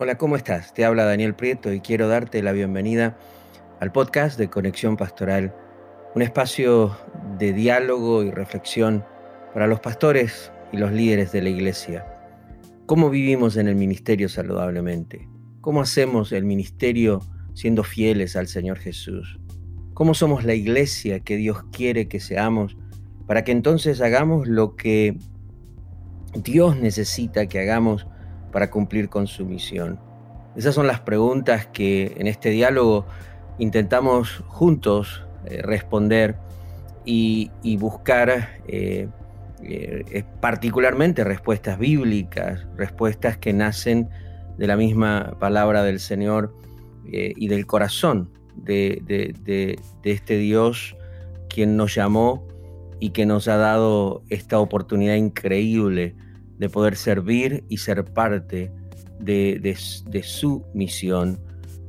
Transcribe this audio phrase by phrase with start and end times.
[0.00, 0.72] Hola, ¿cómo estás?
[0.74, 3.18] Te habla Daniel Prieto y quiero darte la bienvenida
[3.80, 5.52] al podcast de Conexión Pastoral,
[6.14, 6.96] un espacio
[7.36, 9.04] de diálogo y reflexión
[9.52, 12.06] para los pastores y los líderes de la iglesia.
[12.86, 15.28] ¿Cómo vivimos en el ministerio saludablemente?
[15.62, 17.20] ¿Cómo hacemos el ministerio
[17.54, 19.40] siendo fieles al Señor Jesús?
[19.94, 22.76] ¿Cómo somos la iglesia que Dios quiere que seamos
[23.26, 25.16] para que entonces hagamos lo que
[26.34, 28.06] Dios necesita que hagamos
[28.52, 29.98] para cumplir con su misión?
[30.56, 33.06] Esas son las preguntas que en este diálogo
[33.58, 36.36] intentamos juntos eh, responder
[37.04, 39.08] y, buscar eh,
[39.62, 44.10] eh, particularmente respuestas bíblicas, respuestas que nacen
[44.58, 46.54] de la misma palabra del Señor
[47.06, 50.94] y del corazón de, de este Dios
[51.48, 52.46] quien nos llamó
[53.00, 56.14] y que nos ha dado esta oportunidad increíble
[56.58, 58.72] de poder servir y ser parte
[59.20, 59.76] de,
[60.22, 61.40] su misión,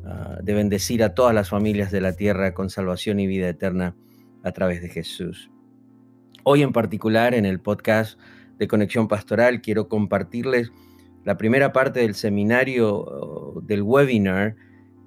[0.05, 3.95] ah, de bendecir a todas las familias de la tierra con salvación y vida eterna
[4.43, 5.49] a través de Jesús.
[6.43, 8.19] Hoy en particular en el podcast
[8.57, 10.71] de Conexión Pastoral quiero compartirles
[11.25, 14.55] la primera parte del seminario del webinar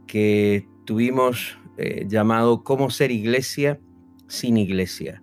[0.06, 3.80] que tuvimos eh, llamado Cómo ser iglesia
[4.26, 5.22] sin iglesia.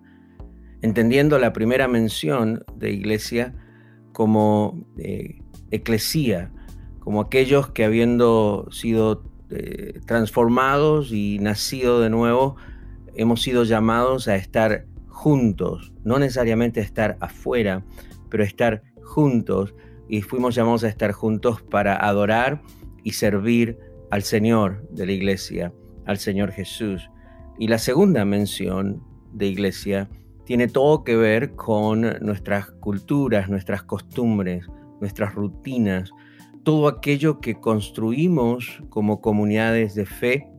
[0.82, 3.54] Entendiendo la primera mención de iglesia
[4.20, 5.38] como eh,
[5.70, 6.52] eclesía,
[6.98, 12.56] como aquellos que habiendo sido eh, transformados y nacido de nuevo,
[13.14, 17.82] hemos sido llamados a estar juntos, no necesariamente a estar afuera,
[18.28, 19.74] pero estar juntos
[20.06, 22.60] y fuimos llamados a estar juntos para adorar
[23.02, 23.78] y servir
[24.10, 25.72] al Señor de la iglesia,
[26.04, 27.08] al Señor Jesús.
[27.58, 30.10] Y la segunda mención de iglesia
[30.50, 34.66] tiene todo que ver con nuestras culturas, nuestras costumbres,
[35.00, 36.10] nuestras rutinas,
[36.64, 40.50] todo aquello que construimos como comunidades de fe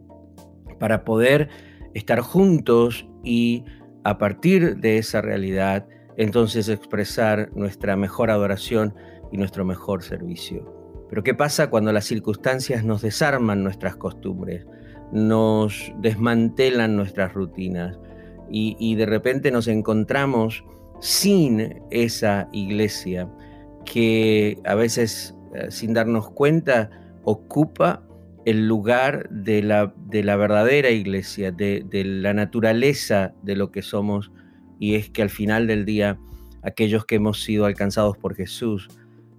[0.79, 1.49] para poder
[1.93, 3.65] estar juntos y
[4.05, 5.85] a partir de esa realidad
[6.15, 8.95] entonces expresar nuestra mejor adoración
[9.29, 11.05] y nuestro mejor servicio.
[11.09, 14.65] Pero ¿qué pasa cuando las circunstancias nos desarman nuestras costumbres,
[15.11, 17.99] nos desmantelan nuestras rutinas
[18.51, 20.63] y, de repente nos encontramos
[20.99, 23.29] sin esa iglesia
[23.85, 26.89] que a veces eh, sin darnos cuenta,
[27.23, 28.03] ocupa
[28.45, 33.81] el lugar de la, de la verdadera iglesia, de, de, la naturaleza de lo que
[33.81, 34.31] somos,
[34.79, 36.17] y es que al final del día,
[36.63, 38.87] aquellos que hemos sido alcanzados por Jesús,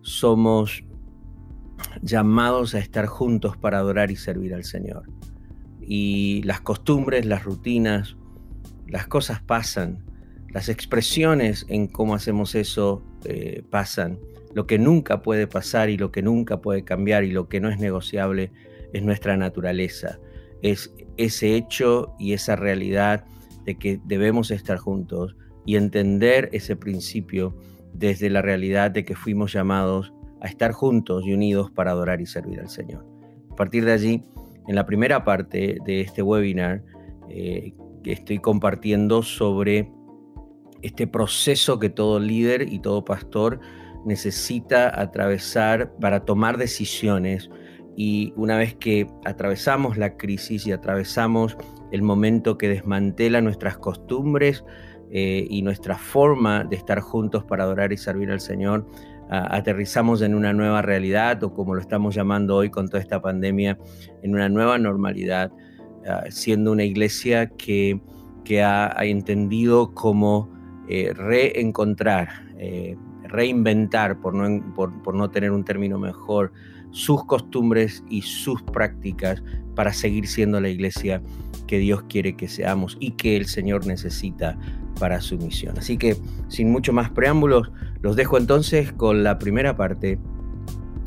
[0.03, 0.85] somos
[2.03, 5.05] llamados a estar juntos para adorar y servir al Señor.
[5.81, 8.17] Y las costumbres, las rutinas,
[8.93, 10.05] las cosas pasan,
[10.51, 14.19] las expresiones en cómo hacemos eso eh, pasan.
[14.55, 17.71] Lo que nunca puede pasar y lo que nunca puede cambiar y lo que no
[17.71, 18.53] es negociable
[18.93, 20.19] es nuestra naturaleza.
[20.61, 23.25] Es ese hecho y esa realidad
[23.65, 27.57] de que debemos estar juntos y entender ese principio
[27.95, 32.27] desde la realidad de que fuimos llamados a estar juntos y unidos para adorar y
[32.27, 33.07] servir al Señor.
[33.51, 34.23] A partir de allí,
[34.69, 36.83] en la primera parte de este webinar,
[37.31, 37.73] eh,
[38.05, 39.93] estoy compartiendo sobre
[40.83, 43.61] este proceso que todo líder y todo pastor
[44.05, 47.51] necesita atravesar para tomar decisiones.
[47.97, 51.57] Y una vez que atravesamos la crisis y atravesamos
[51.93, 54.65] el momento que desmantela nuestras costumbres
[55.11, 58.87] eh, y nuestra forma de estar juntos para adorar y servir al Señor,
[59.33, 63.79] aterrizamos en una nueva realidad o como lo estamos llamando hoy con toda esta pandemia,
[64.23, 65.51] en una nueva normalidad,
[66.31, 68.01] siendo una iglesia que,
[68.45, 70.51] que ha, entendido cómo
[70.89, 72.97] eh, reencontrar eh,
[73.33, 76.53] reinventar, por no, por, no tener un término mejor,
[76.91, 79.43] sus costumbres y sus prácticas
[79.75, 81.23] para seguir siendo la iglesia
[81.67, 84.59] que Dios quiere que seamos y que el Señor necesita
[85.01, 85.79] para su misión.
[85.79, 86.17] Así que
[86.49, 90.19] sin mucho más preámbulos, los dejo entonces con la primera parte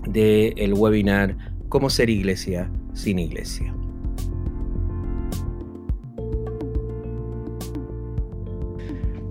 [0.08, 1.38] del webinar
[1.70, 3.76] Cómo ser iglesia sin iglesia.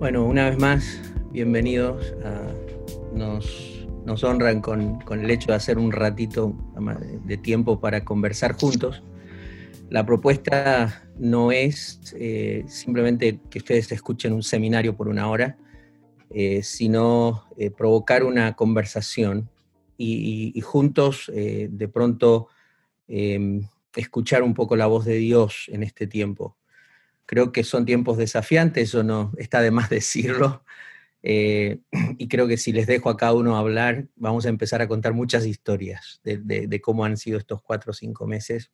[0.05, 2.13] Bueno, una vez más, bienvenidos
[3.11, 6.53] nos, honran con, el hecho de hacer un ratito
[7.23, 9.01] de tiempo para conversar juntos.
[9.89, 15.57] La propuesta no es eh, simplemente que ustedes escuchen un seminario por una hora,
[16.29, 19.49] eh, sino eh, provocar una conversación
[19.97, 22.49] y, juntos de pronto
[23.07, 26.57] em, escuchar un poco la voz de Dios en este tiempo.
[27.25, 30.63] Creo que son tiempos desafiantes, o no está de más decirlo,
[31.27, 31.79] Eh,
[32.19, 35.13] y creo que si les dejo a cada uno hablar, vamos a empezar a contar
[35.13, 38.71] muchas historias de, cómo han sido estos cuatro o cinco meses.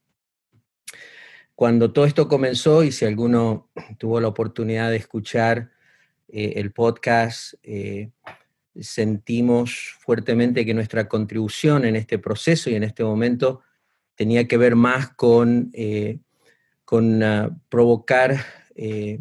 [1.56, 5.72] Cuando todo esto comenzó, y si alguno tuvo la oportunidad de escuchar
[6.28, 8.12] eh, el podcast, eh,
[8.78, 13.62] sentimos fuertemente que nuestra contribución en este proceso y en este momento
[14.16, 15.72] tenía que ver más con,
[16.92, 18.36] con ah, provocar
[18.76, 19.18] eh,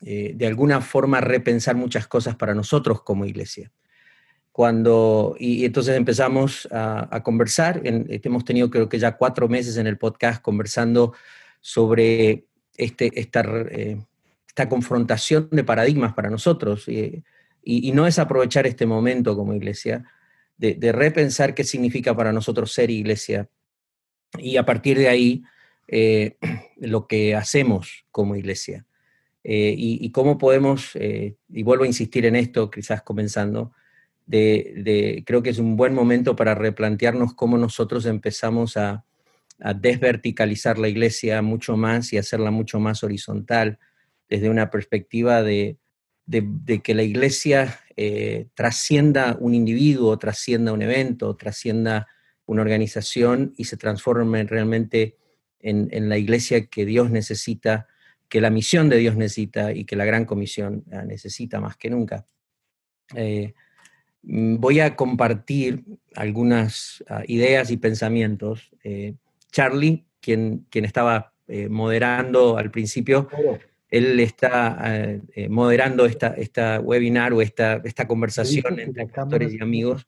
[0.00, 3.70] de alguna forma repensar muchas cosas para nosotros como iglesia.
[4.52, 9.86] Cuando, y, entonces empezamos a, conversar, este, hemos tenido creo que ya cuatro meses en
[9.86, 11.12] el podcast conversando
[11.60, 12.46] sobre
[12.78, 13.98] este, esta, eh,
[14.48, 16.88] esta confrontación de paradigmas para nosotros.
[16.88, 17.22] y,
[17.92, 20.06] no es aprovechar este momento como iglesia,
[20.56, 23.50] de, repensar qué significa para nosotros ser iglesia
[24.38, 25.42] y a partir de ahí
[25.92, 26.36] eh,
[26.76, 28.86] lo que hacemos como iglesia.
[29.42, 33.72] Eh, y, cómo podemos, eh, y vuelvo a insistir en esto, quizás comenzando,
[34.26, 39.04] de, creo que es un buen momento para replantearnos cómo nosotros empezamos a,
[39.76, 43.78] desverticalizar la iglesia mucho más y hacerla mucho más horizontal,
[44.26, 45.76] desde una perspectiva de,
[46.82, 47.78] que la iglesia
[48.54, 52.08] trascienda un individuo, trascienda un evento, trascienda
[52.46, 55.18] una organización y se transforme realmente
[55.62, 57.86] en la iglesia que Dios necesita
[58.30, 61.90] que la misión de Dios necesita y que la gran comisión ah, necesita más que
[61.90, 62.24] nunca.
[63.16, 63.52] Eh,
[64.22, 65.84] mm, voy a compartir
[66.14, 68.70] algunas ah, ideas y pensamientos.
[68.84, 69.14] Eh,
[69.50, 73.28] Charlie, quien, quien estaba eh, moderando al principio,
[73.90, 75.18] él está
[75.48, 80.06] moderando esta, esta webinar o esta, esta conversación entre actores y amigos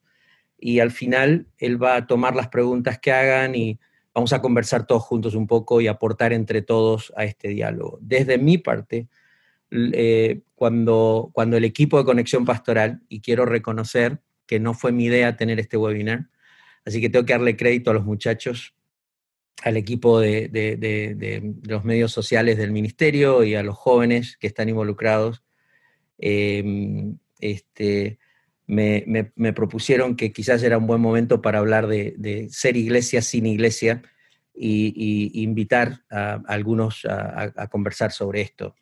[0.57, 3.77] y al final él va a tomar las preguntas que hagan y
[4.13, 7.97] vamos a conversar todos juntos un poco y aportar entre todos a este diálogo.
[8.01, 9.07] Desde mi parte,
[9.71, 15.05] eh, cuando, cuando el equipo de Conexión Pastoral, y quiero reconocer que no fue mi
[15.05, 16.29] idea tener este webinar,
[16.85, 18.75] así que tengo que darle crédito a los muchachos,
[19.63, 25.43] al equipo de, los medios sociales del ministerio y a los jóvenes que están involucrados.
[26.17, 28.19] Em, este,
[28.73, 34.01] me, propusieron que quizás era un buen momento para hablar de, ser iglesia sin iglesia
[34.55, 38.75] y, invitar a, algunos a, conversar sobre esto.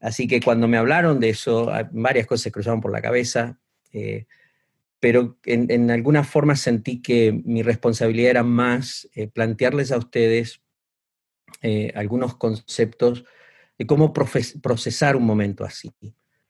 [0.00, 3.58] Así que cuando me hablaron de eso, varias cosas se cruzaron por la cabeza,
[3.92, 4.26] eh,
[4.98, 10.62] pero en, alguna forma sentí que mi responsabilidad era más eh, plantearles a ustedes
[11.62, 13.24] eh, algunos conceptos
[13.78, 15.92] de cómo procesar un momento así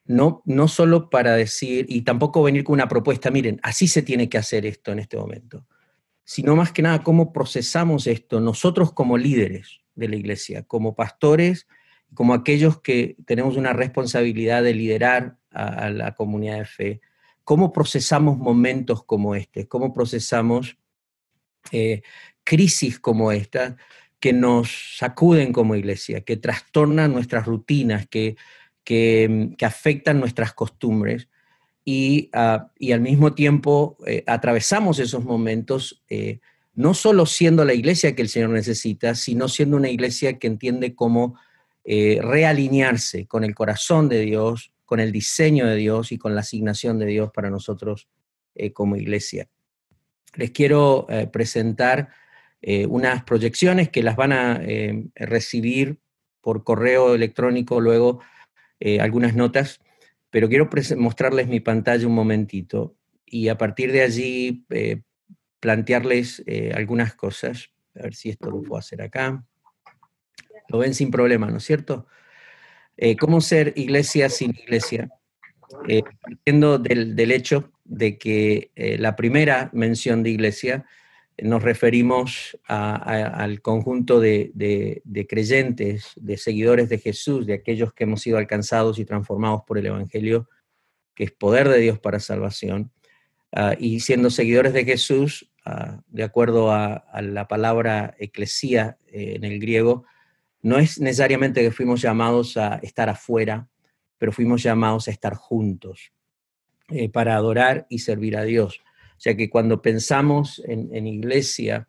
[0.05, 4.29] no, no solo para decir, y tampoco venir con una propuesta, miren, así se tiene
[4.29, 5.67] que hacer esto en este momento,
[6.25, 11.67] sino más que nada cómo procesamos esto nosotros como líderes de la iglesia, como pastores,
[12.15, 17.01] como aquellos que tenemos una responsabilidad de liderar a, la comunidad de fe,
[17.45, 20.77] cómo procesamos momentos como este, cómo procesamos
[21.73, 22.03] eh,
[22.45, 23.77] crisis como esta
[24.19, 28.37] que nos sacuden como iglesia, que trastornan nuestras rutinas, que
[28.85, 31.29] que, afectan nuestras costumbres
[31.85, 36.41] y, ah, y al mismo tiempo eh, atravesamos esos momentos eh,
[36.75, 40.95] no solo siendo la iglesia que el Señor necesita, sino siendo una iglesia que entiende
[40.95, 41.39] cómo
[41.85, 46.41] eh, realinearse con el corazón de Dios, con el diseño de Dios y con la
[46.41, 48.09] asignación de Dios para nosotros
[48.75, 49.49] como iglesia.
[50.35, 52.09] Les quiero presentar
[52.89, 54.61] unas proyecciones que las van a
[55.15, 55.99] recibir
[56.41, 58.21] por correo electrónico luego
[58.81, 59.79] eh, algunas notas,
[60.31, 62.97] pero quiero mostrarles mi pantalla un momentito
[63.27, 65.03] y a partir de allí eh,
[65.61, 67.71] plantearles eh, algunas cosas.
[67.95, 69.45] A ver si esto lo puedo hacer acá.
[70.69, 72.07] Lo ven sin problema, ¿no es cierto?
[73.19, 75.09] ¿Cómo ser iglesia sin iglesia?
[76.21, 80.85] partiendo del, del, hecho de que la primera mención de iglesia
[81.43, 88.39] nos referimos al conjunto de, creyentes, de seguidores de Jesús, de aquellos que hemos sido
[88.39, 90.49] alcanzados y transformados por el Evangelio,
[91.15, 92.93] que es poder de Dios para salvación.
[93.53, 99.45] Ah, y siendo seguidores de Jesús, ah, de acuerdo a, la palabra eclesía eh, en
[99.45, 100.05] el griego,
[100.63, 103.69] no es necesariamente que fuimos llamados a estar afuera,
[104.19, 106.13] pero fuimos llamados a estar juntos
[106.89, 108.81] eh, para adorar y servir a Dios.
[109.21, 111.87] Sea que cuando pensamos en, iglesia,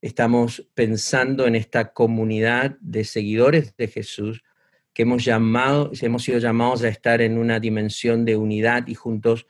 [0.00, 4.42] estamos pensando en esta comunidad de seguidores de Jesús
[4.94, 9.46] que hemos, llamado, hemos sido llamados a estar en una dimensión de unidad y juntos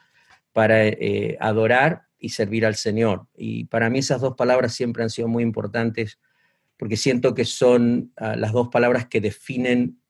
[0.52, 3.28] para eh, adorar y servir al Señor.
[3.36, 6.18] Y para mí esas dos palabras siempre han sido muy importantes
[6.76, 10.00] porque siento que son ah, las dos palabras que definen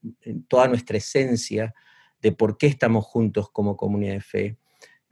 [0.48, 1.74] toda nuestra esencia
[2.22, 4.56] de por qué estamos juntos como comunidad de fe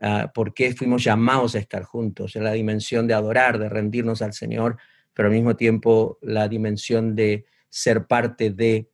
[0.00, 4.23] uh, por qué fuimos llamados a estar juntos, en la dimensión de adorar, de rendirnos
[4.23, 4.76] al Señor,
[5.14, 8.90] pero al mismo tiempo la dimensión de ser parte de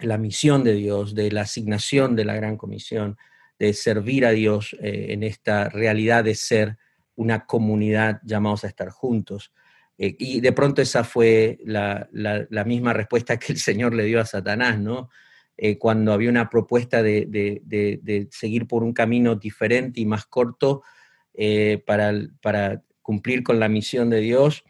[0.00, 3.16] la misión de Dios, de la asignación de la gran comisión,
[3.58, 6.78] de servir a Dios eh, en esta realidad de ser
[7.16, 9.52] una comunidad llamados a estar juntos.
[9.98, 12.08] Eh, y de pronto esa fue la,
[12.64, 15.10] misma respuesta que el Señor le dio a Satanás, ¿no?
[15.58, 20.82] Eh, cuando había una propuesta de, seguir por un camino diferente y más corto
[21.86, 24.64] para, para cumplir con la misión de Dios,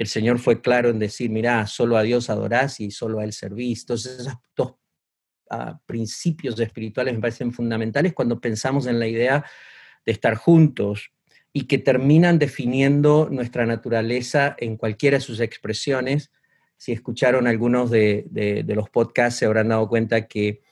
[0.00, 3.34] el Señor fue claro en decir, mira, solo a Dios adorás y solo a Él
[3.34, 3.80] servís.
[3.80, 4.76] Entonces, esos dos
[5.50, 9.44] ah, principios espirituales me parecen fundamentales cuando pensamos en la idea
[10.06, 11.10] de estar juntos
[11.52, 16.30] y que terminan definiendo nuestra naturaleza en cualquiera de sus expresiones.
[16.80, 20.62] Si escucharon algunos de, los podcasts, se habrán dado cuenta que,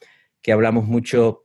[0.50, 1.44] hablamos mucho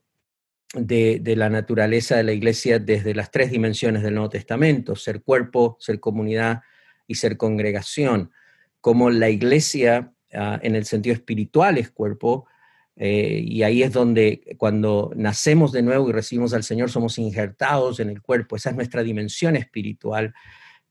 [0.73, 5.21] de, de, la naturaleza de la iglesia desde las tres dimensiones del Nuevo Testamento, ser
[5.21, 6.61] cuerpo, ser comunidad
[7.05, 8.31] y ser congregación,
[8.79, 12.47] como la iglesia ah, en el sentido espiritual es cuerpo,
[12.95, 17.99] eh, y ahí es donde cuando nacemos de nuevo y recibimos al Señor somos injertados
[17.99, 20.33] en el cuerpo, esa es nuestra dimensión espiritual,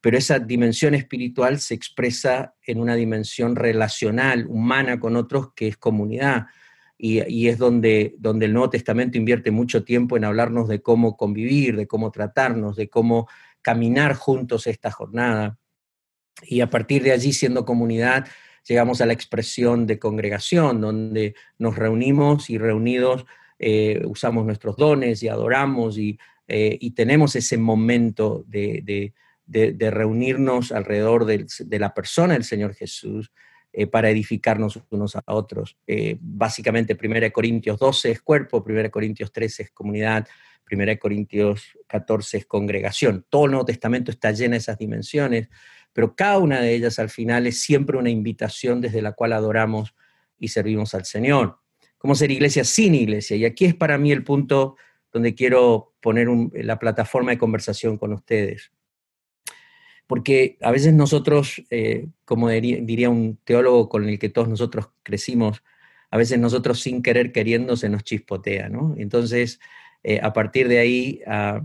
[0.03, 5.79] pero esa dimensión espiritual se expresa en una dimensión relacional, humana con otros, que es
[5.79, 6.47] comunidad.
[6.99, 11.77] Y, es donde, donde el Nuevo Testamento invierte mucho tiempo en hablarnos de cómo convivir,
[11.77, 13.27] de cómo tratarnos, de cómo
[13.61, 15.59] caminar juntos esta jornada.
[16.43, 18.29] Y a partir de allí, siendo comunidad,
[18.69, 23.25] llegamos a la expresión de congregación, donde nos reunimos y reunidos
[23.65, 26.19] eh, usamos nuestros dones y adoramos y,
[26.49, 29.15] eh, tenemos ese momento de,
[29.91, 33.33] reunirnos alrededor de, la persona del Señor Jesús
[33.73, 35.77] eh, para edificarnos unos a otros.
[36.21, 40.27] básicamente, 1 Corintios 12 es cuerpo, 1 Corintios 13 es comunidad,
[40.71, 43.27] 1 Corintios 14 es congregación.
[43.29, 45.49] Todo el Nuevo Testamento está lleno de esas dimensiones
[45.93, 49.95] pero cada una de ellas al final es siempre una invitación desde la cual adoramos
[50.39, 51.59] y servimos al Señor.
[51.99, 53.37] ¿Cómo ser iglesia sin iglesia?
[53.37, 54.77] Y aquí es para mí el punto
[55.13, 58.73] donde quiero poner la plataforma de conversación con ustedes.
[60.13, 65.65] Porque a veces nosotros, eh, como diría, un teólogo con el que todos nosotros crecimos,
[66.11, 68.95] a veces nosotros sin querer queriendo se nos chispotea, ¿no?
[68.99, 69.59] Entonces,
[70.03, 71.63] eh, a partir de ahí, ah,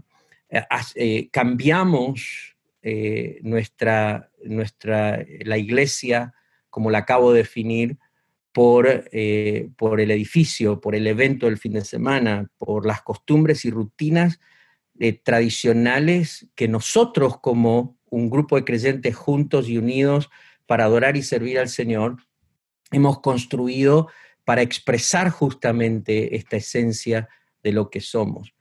[0.95, 2.55] eh, cambiamos
[3.41, 6.33] nuestra, nuestra, la iglesia,
[6.69, 7.97] como la acabo de definir,
[8.53, 9.09] por,
[9.75, 14.39] por el edificio, por el evento del fin de semana, por las costumbres y rutinas
[15.25, 20.29] tradicionales que nosotros como un grupo de creyentes juntos y unidos
[20.65, 22.17] para adorar y servir al Señor,
[22.91, 24.09] hemos construido
[24.45, 27.29] para expresar justamente esta esencia
[27.63, 28.53] de lo que somos.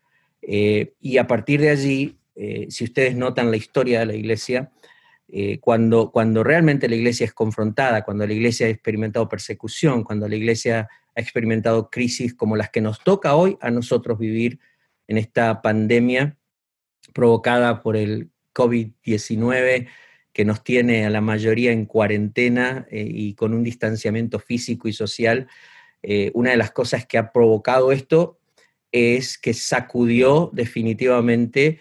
[0.43, 4.71] y a partir de allí eh, si ustedes notan la historia de la iglesia,
[5.29, 10.29] eh, cuando, cuando realmente la iglesia es confrontada, cuando la iglesia ha experimentado persecución, cuando
[10.29, 14.61] la iglesia ha experimentado crisis como las que nos toca hoy a nosotros vivir
[15.09, 16.37] en esta pandemia
[17.15, 19.89] provocada por el COVID-19
[20.33, 24.93] que nos tiene a la mayoría en cuarentena eh, y con un distanciamiento físico y
[24.93, 25.49] social,
[26.35, 28.39] una de las cosas que ha provocado esto
[28.93, 31.81] es que sacudió definitivamente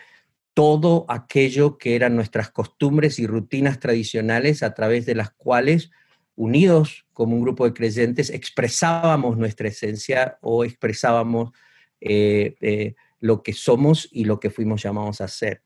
[0.55, 5.91] todo aquello que eran nuestras costumbres y rutinas tradicionales a través de las cuales,
[6.35, 11.51] unidos como un grupo de creyentes, expresábamos nuestra esencia o expresábamos
[11.99, 15.61] eh, eh, lo que somos y lo que fuimos llamados a ser.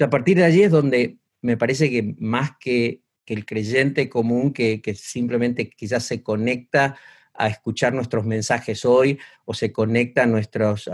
[0.00, 4.82] A partir de allí es donde me parece que más que, el creyente común que,
[4.94, 6.94] simplemente quizás se conecta
[7.32, 10.90] a escuchar nuestros mensajes hoy o se conecta a nuestros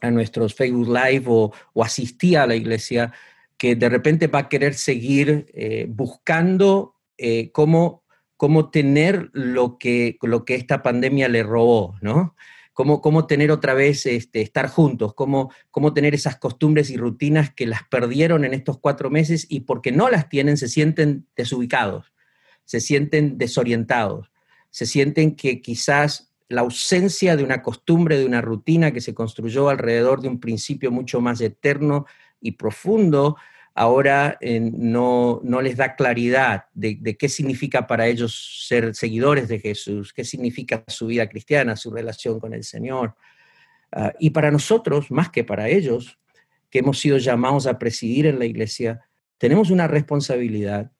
[0.00, 3.12] a nuestros Facebook Live o, asistía a la iglesia,
[3.56, 8.04] que de repente va a querer seguir eh, buscando eh, cómo,
[8.36, 12.34] cómo tener lo que, lo que esta pandemia le robó, ¿no?
[12.72, 17.52] Cómo, cómo tener otra vez, este, estar juntos, cómo, cómo tener esas costumbres y rutinas
[17.52, 22.12] que las perdieron en estos cuatro meses y porque no las tienen se sienten desubicados,
[22.64, 24.30] se sienten desorientados,
[24.70, 29.68] se sienten que quizás la ausencia de una costumbre, de una rutina que se construyó
[29.68, 32.06] alrededor de un principio mucho más eterno
[32.40, 33.36] y profundo,
[33.74, 39.58] ahora eh, no, no, les da claridad de, qué significa para ellos ser seguidores de
[39.60, 43.14] Jesús, qué significa su vida cristiana, su relación con el Señor.
[43.92, 46.18] Ah, y para nosotros, más que para ellos,
[46.70, 49.00] que hemos sido llamados a presidir en la iglesia,
[49.38, 50.92] tenemos una responsabilidad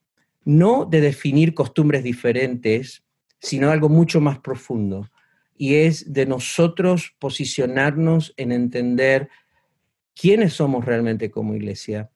[0.45, 3.05] no de definir costumbres diferentes,
[3.41, 5.11] sino algo mucho más profundo,
[5.57, 9.29] y es de nosotros posicionarnos en entender
[10.15, 12.11] quiénes somos realmente como iglesia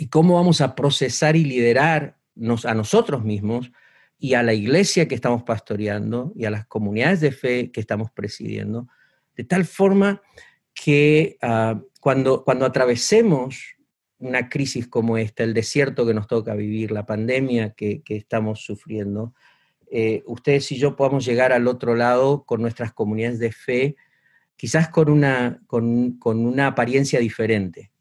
[0.00, 3.70] y cómo vamos a procesar y liderarnos a nosotros mismos
[4.18, 8.10] y a la iglesia que estamos pastoreando y a las comunidades de fe que estamos
[8.10, 8.88] presidiendo,
[9.36, 10.22] de tal forma
[10.72, 13.76] que ah, cuando, cuando atravesemos
[14.16, 19.34] una crisis como esta, el desierto que nos toca vivir, la pandemia que, estamos sufriendo,
[19.90, 23.96] eh, ustedes y yo podamos llegar al otro lado con nuestras comunidades de fe,
[24.56, 27.92] quizás con una, con, una apariencia diferente,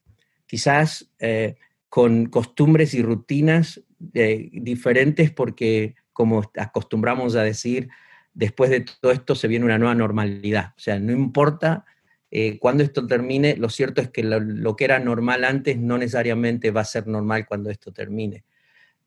[0.45, 1.57] quizás eh,
[1.89, 3.81] con costumbres y rutinas
[4.13, 7.89] eh, diferentes porque, como acostumbramos a decir,
[8.33, 10.73] después de todo esto se viene una nueva normalidad.
[10.77, 11.85] O sea, no importa
[12.31, 16.71] eh, cuando esto termine, lo cierto es que lo, que era normal antes no necesariamente
[16.71, 18.43] va a ser normal cuando esto termine.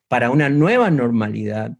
[0.08, 1.76] Para una nueva normalidad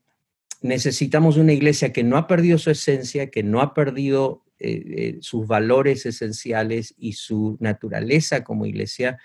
[0.61, 5.49] necesitamos una iglesia que no ha perdido su esencia, que no ha perdido eh, sus
[5.49, 9.19] valores esenciales y su naturaleza como iglesia,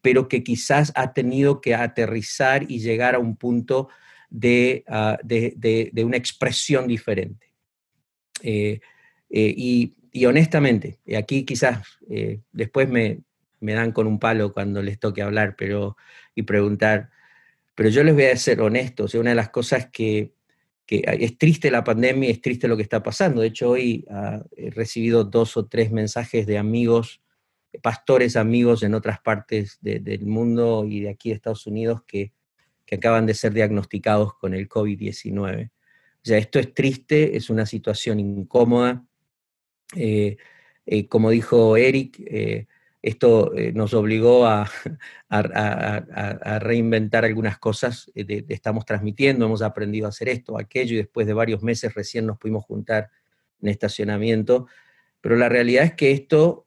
[0.00, 3.88] pero que quizás ha tenido que aterrizar y llegar a un punto
[4.30, 5.18] de, ah,
[5.96, 7.52] una expresión diferente.
[8.42, 13.20] y y honestamente, aquí quizás eh, después me,
[13.60, 15.96] dan con un palo cuando les toque hablar pero,
[16.34, 17.10] y preguntar,
[17.74, 20.32] pero yo les voy a ser honesto, o una de las cosas que,
[20.90, 23.42] es triste la pandemia, es triste lo que está pasando.
[23.42, 27.20] De hecho, hoy ah, he recibido dos o tres mensajes de amigos,
[27.82, 32.32] pastores amigos en otras partes del mundo y de aquí de Estados Unidos que,
[32.84, 35.70] que acaban de ser diagnosticados con el COVID-19.
[35.70, 35.70] O
[36.22, 39.04] sea, esto es triste, es una situación incómoda,
[39.96, 40.36] eh,
[40.86, 42.66] eh, como dijo Eric, eh,
[43.00, 44.46] esto nos obligó
[45.28, 48.10] a, reinventar algunas cosas.
[48.14, 52.38] estamos transmitiendo, hemos aprendido a hacer esto, aquello, y después de varios meses recién nos
[52.38, 53.10] pudimos juntar
[53.62, 54.66] en estacionamiento.
[55.20, 56.66] Pero la realidad es que esto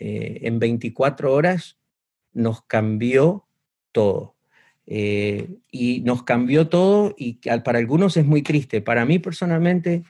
[0.00, 1.78] ah, en 24 horas
[2.32, 3.46] nos cambió
[3.92, 4.34] todo.
[4.86, 8.82] y nos cambió todo y para algunos es muy triste.
[8.82, 10.02] Para mí personalmente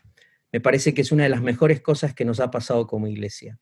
[0.55, 3.59] me parece que es una de las mejores cosas que nos ha pasado como iglesia,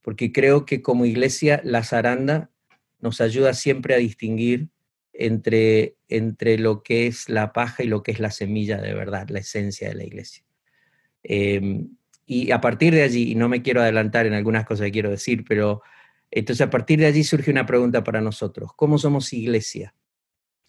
[0.00, 2.52] porque creo que como iglesia la zaranda
[3.00, 4.68] nos ayuda siempre a distinguir
[5.12, 9.28] entre, entre lo que es la paja y lo que es la semilla de verdad,
[9.28, 10.44] la esencia de la iglesia.
[11.24, 14.92] Em, y a partir de allí, y no me quiero adelantar en algunas cosas que
[14.92, 15.82] quiero decir, pero
[16.30, 18.70] entonces a partir de allí surge una pregunta para nosotros.
[18.76, 19.94] ¿Cómo somos iglesia?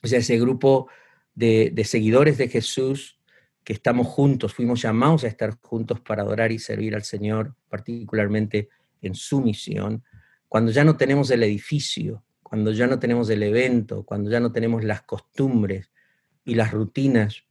[0.04, 0.89] O sea, ese grupo
[1.34, 3.20] de, de seguidores de Jesús
[3.63, 8.70] que estamos juntos, fuimos llamados a estar juntos para adorar y servir al Señor, particularmente
[9.02, 10.04] en su misión,
[10.48, 14.52] cuando ya no tenemos el edificio, cuando ya no tenemos el evento, cuando ya no
[14.52, 15.91] tenemos las costumbres
[16.46, 17.44] y las rutinas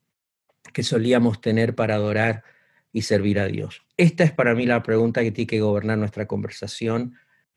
[0.72, 2.44] que solíamos tener para adorar
[2.94, 3.82] y servir a Dios.
[3.96, 7.16] Esta es para mí la pregunta que tiene que gobernar nuestra conversación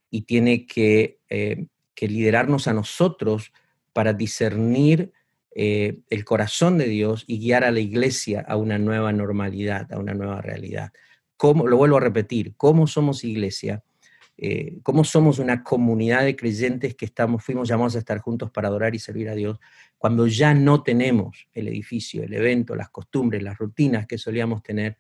[0.10, 3.54] y tiene que, eh, que liderarnos a nosotros
[3.94, 5.14] para discernir
[5.54, 10.00] eh, el corazón de Dios y guiar a la iglesia a una nueva normalidad, a
[10.00, 10.92] una nueva realidad.
[11.38, 13.84] ¿Cómo, lo vuelvo a repetir, ¿cómo somos iglesia?
[14.40, 18.70] Eh, ¿Cómo somos una comunidad de creyentes que estamos, fuimos llamados a estar juntos para
[18.70, 19.60] adorar y servir a Dios
[20.00, 24.98] cuando ya no tenemos el edificio, el evento, las costumbres, las rutinas que solíamos tener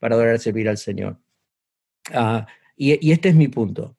[0.00, 1.18] para adorar y servir al Señor?
[2.12, 3.96] Ah, y este es mi punto.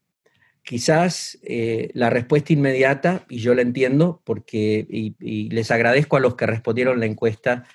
[0.64, 6.36] Quizás eh, la respuesta inmediata, y yo la entiendo, porque, y, les agradezco a los
[6.36, 7.66] que respondieron la encuesta,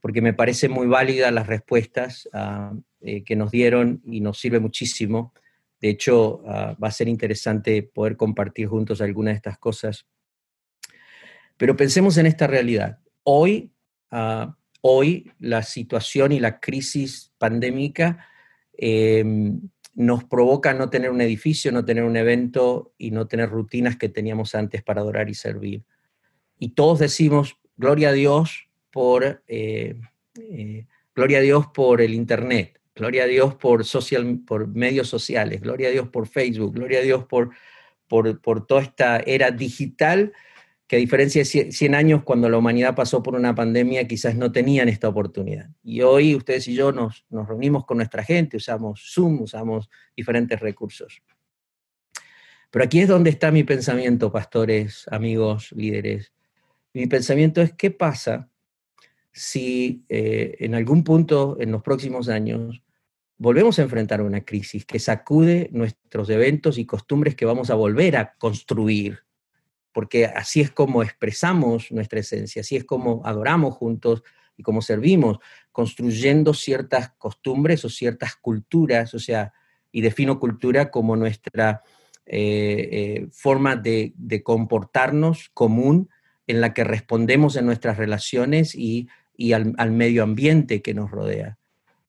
[0.00, 4.60] porque me parece muy válida las respuestas ah, eh, que nos dieron y nos sirve
[4.60, 5.34] muchísimo.
[5.80, 10.06] De hecho, ah, va a ser interesante poder compartir juntos algunas de estas cosas.
[11.58, 12.98] Pero pensemos en esta realidad.
[13.24, 13.72] Hoy,
[14.82, 18.26] hoy la situación y la crisis pandémica
[18.74, 19.60] em,
[19.94, 24.08] nos provoca no tener un edificio, no tener un evento y no tener rutinas que
[24.08, 25.84] teníamos antes para adorar y servir.
[26.58, 29.96] Y todos decimos, gloria a Dios por, eh,
[30.38, 35.60] eh, gloria a Dios por el Internet, gloria a Dios por, social, por medios sociales,
[35.60, 37.50] gloria a Dios por Facebook, gloria a Dios por,
[38.08, 40.32] por, por toda esta era digital
[40.92, 44.52] que a diferencia de 100 años, cuando la humanidad pasó por una pandemia, quizás no
[44.52, 45.70] tenían esta oportunidad.
[45.82, 50.60] Y hoy ustedes y yo nos, nos reunimos con nuestra gente, usamos Zoom, usamos diferentes
[50.60, 51.22] recursos.
[52.70, 56.34] Pero aquí es donde está mi pensamiento, pastores, amigos, líderes.
[56.92, 58.50] Mi pensamiento es, ¿qué pasa
[59.32, 62.82] si eh, en algún punto en los próximos años
[63.38, 68.18] volvemos a enfrentar una crisis que sacude nuestros eventos y costumbres que vamos a volver
[68.18, 69.20] a construir
[69.92, 74.22] porque así es como expresamos nuestra esencia, así es como adoramos juntos
[74.56, 75.38] y como servimos,
[75.70, 79.52] construyendo ciertas costumbres o ciertas culturas, o sea,
[79.90, 81.82] y defino cultura como nuestra,
[83.32, 86.08] forma de, comportarnos común
[86.46, 89.08] en la que respondemos en nuestras relaciones y,
[89.52, 91.58] al, medio ambiente que nos rodea.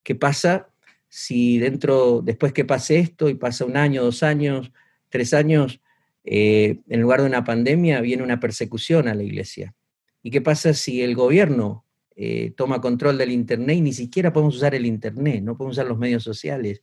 [0.04, 0.69] ¿Qué pasa
[1.10, 4.72] si dentro, después que pase esto y pasa un año, dos años,
[5.10, 5.80] tres años,
[6.23, 9.75] en lugar de una pandemia viene una persecución a la iglesia?
[10.21, 11.83] ¿Y qué pasa si el gobierno
[12.15, 15.88] eh, toma control del Internet y ni siquiera podemos usar el Internet, no podemos usar
[15.88, 16.81] los medios sociales.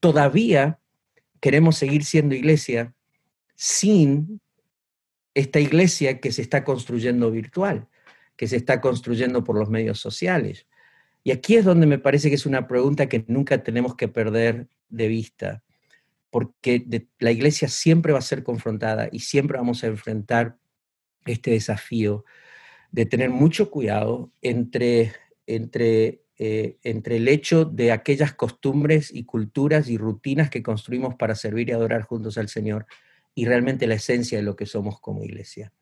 [0.00, 0.78] Todavía
[1.40, 2.94] queremos seguir siendo iglesia
[3.54, 4.40] sin
[5.34, 7.88] esta iglesia que se está construyendo virtual,
[8.36, 10.66] que se está construyendo por los medios sociales.
[11.24, 14.66] Y aquí es donde me parece que es una pregunta que nunca tenemos que perder
[14.88, 15.62] de vista,
[16.30, 16.86] porque
[17.18, 20.56] la iglesia siempre va a ser confrontada y siempre vamos a enfrentar
[21.26, 22.24] este desafío
[22.92, 25.12] de tener mucho cuidado entre,
[25.46, 31.34] entre, eh, entre el hecho de aquellas costumbres y culturas y rutinas que construimos para
[31.34, 32.86] servir y adorar juntos al Señor
[33.34, 35.72] y realmente la esencia de lo que somos como iglesia.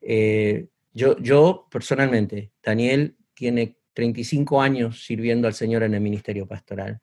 [0.00, 7.00] Eh, yo, yo personalmente, Daniel tiene 35 años sirviendo al Señor en el ministerio pastoral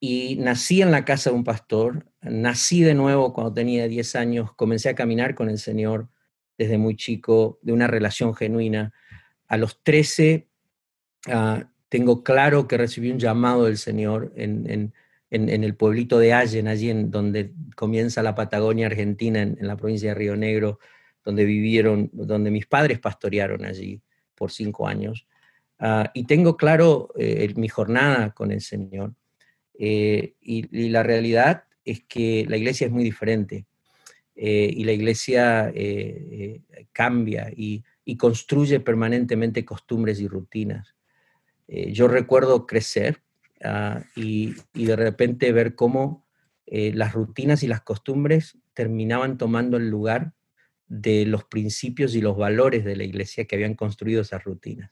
[0.00, 4.52] y nací en la casa de un pastor, nací de nuevo cuando tenía 10 años,
[4.54, 6.08] comencé a caminar con el Señor
[6.58, 8.92] desde muy chico, de una relación genuina.
[9.48, 10.46] A los 13
[11.28, 14.92] ah, tengo claro que recibí un llamado del Señor en,
[15.30, 20.14] el pueblito de Allen, allí en donde comienza la Patagonia Argentina, en, la provincia de
[20.14, 20.78] Río Negro,
[21.24, 24.00] donde vivieron, donde mis padres pastorearon allí
[24.34, 25.26] por cinco años.
[25.78, 29.14] Ah, y tengo claro eh, mi jornada con el Señor.
[29.78, 33.66] Eh, y, la realidad es que la iglesia es muy diferente.
[34.36, 36.60] Eh, y la iglesia eh,
[36.92, 37.84] cambia y,
[38.18, 40.94] construye permanentemente costumbres y rutinas.
[41.66, 43.22] yo recuerdo crecer
[43.64, 46.24] ah, y, de repente ver cómo
[46.66, 50.32] las rutinas y las costumbres terminaban tomando el lugar
[50.86, 54.90] de los principios y los valores de la iglesia que habían construido esas rutinas.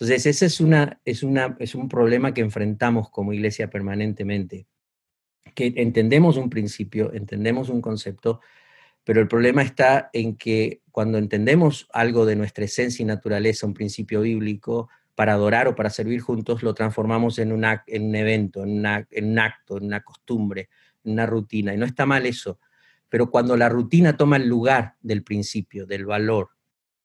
[0.00, 4.68] Entonces, ese es, una, es, una, es un problema que enfrentamos como iglesia permanentemente,
[5.56, 8.40] que entendemos un principio, entendemos un concepto,
[9.02, 13.74] pero el problema está en que cuando entendemos algo de nuestra esencia y naturaleza, un
[13.74, 17.64] principio bíblico, para adorar o para servir juntos, lo transformamos en, un
[18.14, 20.68] evento, en, en un acto, en una costumbre,
[21.02, 21.74] en una rutina.
[21.74, 22.60] Y no está mal eso,
[23.08, 26.50] pero cuando la rutina toma el lugar del principio, del valor,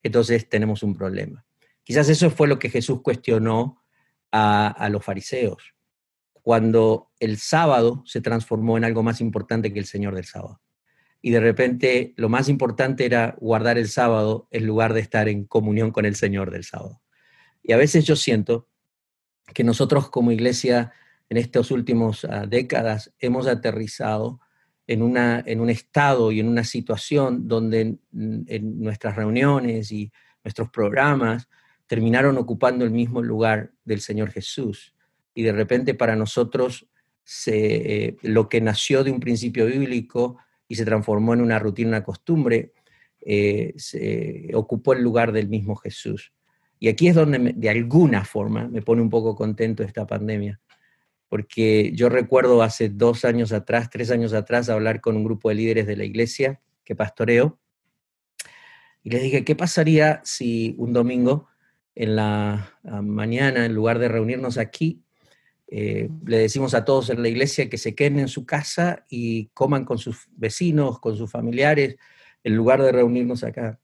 [0.03, 1.43] entonces tenemos un problema.
[1.83, 3.83] Quizás eso fue lo que Jesús cuestionó
[4.31, 5.75] a, a, los fariseos,
[6.33, 10.61] cuando el sábado se transformó en algo más importante que el Señor del sábado
[11.25, 15.45] y de repente lo más importante era guardar el sábado en lugar de estar en
[15.45, 17.01] comunión con el Señor del sábado.
[17.63, 18.67] Y a veces yo siento
[19.53, 20.91] que nosotros como iglesia
[21.29, 24.41] en estas últimas ah, décadas hemos aterrizado
[24.85, 30.11] en, una, en un estado y en una situación donde en, nuestras reuniones y
[30.43, 31.47] nuestros programas
[31.87, 34.95] terminaron ocupando el mismo lugar del Señor Jesús.
[35.33, 36.87] Y de repente para nosotros
[37.23, 41.89] se, eh, lo que nació de un principio bíblico y se transformó en una rutina,
[41.89, 42.73] una costumbre,
[43.21, 46.33] eh, se ocupó el lugar del mismo Jesús.
[46.79, 50.59] Y aquí es donde de alguna forma me pone un poco contento esta pandemia,
[51.29, 55.55] porque yo recuerdo hace dos años atrás, tres años atrás, hablar con un grupo de
[55.55, 57.59] líderes de la iglesia que pastoreo,
[59.01, 61.47] y les dije, ¿qué pasaría si un domingo
[61.95, 65.03] en la mañana, en lugar de reunirnos aquí,
[65.75, 69.47] eh, le decimos a todos en la iglesia que se queden en su casa y
[69.55, 71.95] coman con sus vecinos, con sus familiares,
[72.43, 73.79] en lugar de reunirnos acá.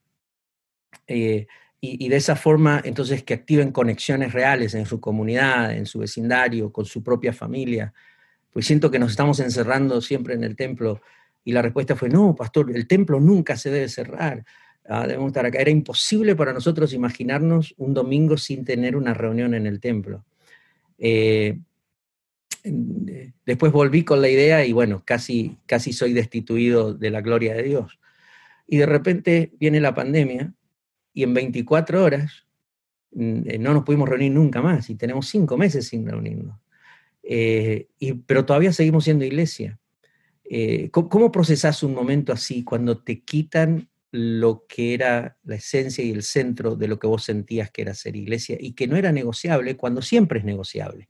[1.08, 1.48] Eh,
[1.82, 6.70] y, de esa forma, entonces, que activen conexiones reales en su comunidad, en su vecindario,
[6.70, 7.92] con su propia familia.
[8.50, 11.00] Pues siento que nos estamos encerrando siempre en el templo.
[11.42, 14.44] Y la respuesta fue, no, pastor, el templo nunca se debe cerrar.
[14.88, 15.60] Ah, debemos estar acá.
[15.60, 20.24] Era imposible para nosotros imaginarnos un domingo sin tener una reunión en el templo.
[20.98, 21.58] Eh,
[22.62, 27.54] eh, después volví con la idea y bueno, casi, casi soy destituido de la gloria
[27.54, 27.98] de Dios.
[28.66, 30.52] Y de repente viene la pandemia
[31.14, 32.46] y en 24 horas
[33.12, 36.58] mm, eh, no nos pudimos reunir nunca más y tenemos cinco meses sin reunirnos.
[37.22, 39.78] Eh, y, pero todavía seguimos siendo iglesia.
[40.90, 46.10] ¿cómo, ¿Cómo procesas un momento así cuando te quitan lo que era la esencia y
[46.10, 49.12] el centro de lo que vos sentías que era ser iglesia y que no era
[49.12, 51.08] negociable cuando siempre es negociable?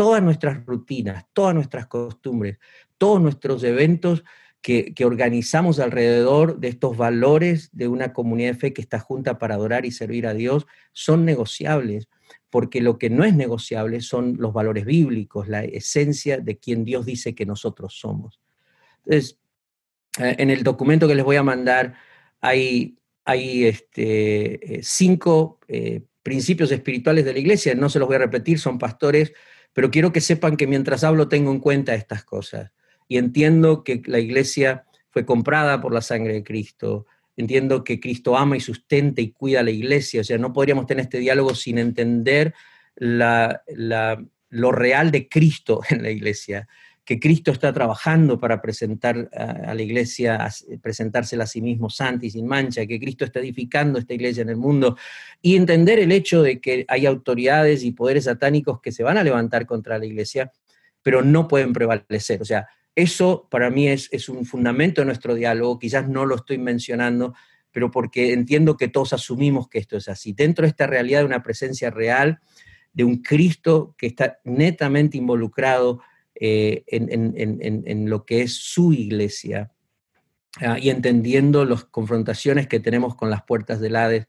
[0.00, 2.58] todas nuestras rutinas, todas nuestras costumbres,
[2.96, 4.24] todos nuestros eventos
[4.62, 9.56] que, organizamos alrededor de estos valores de una comunidad de fe que está junta para
[9.56, 12.08] adorar y servir a Dios son negociables,
[12.48, 17.04] porque lo que no es negociable son los valores bíblicos, la esencia de quien Dios
[17.04, 18.40] dice que nosotros somos.
[19.04, 19.38] Entonces,
[20.18, 21.94] Eh, en el documento que les voy a mandar
[22.40, 25.58] hay, hay este, cinco
[26.22, 29.32] principios espirituales de la iglesia, no se los voy a repetir, son pastores,
[29.72, 32.72] pero quiero que sepan que mientras hablo tengo en cuenta estas cosas.
[33.08, 38.36] Y entiendo que la iglesia fue comprada por la sangre de Cristo, entiendo que Cristo
[38.36, 41.54] ama y sustenta y cuida a la iglesia, o sea, no podríamos tener este diálogo
[41.54, 42.54] sin entender
[42.96, 43.62] la,
[44.50, 46.68] lo real de Cristo en la iglesia,
[47.10, 50.48] que Cristo está trabajando para presentar a, la iglesia,
[50.80, 54.48] presentársela a sí mismo santa y sin mancha, que Cristo está edificando esta iglesia en
[54.48, 54.96] el mundo,
[55.42, 59.24] y entender el hecho de que hay autoridades y poderes satánicos que se van a
[59.24, 60.52] levantar contra la iglesia,
[61.02, 62.42] pero no pueden prevalecer.
[62.42, 66.36] O sea, eso para mí es, es un fundamento de nuestro diálogo, quizás no lo
[66.36, 67.34] estoy mencionando,
[67.72, 70.32] pero porque entiendo que todos asumimos que esto es así.
[70.32, 72.38] Dentro de esta realidad de una presencia real,
[72.92, 76.02] de un Cristo que está netamente involucrado
[76.42, 79.70] eh, en, lo que es su iglesia
[80.62, 84.26] ah, y entendiendo las confrontaciones que tenemos con las puertas del Hades,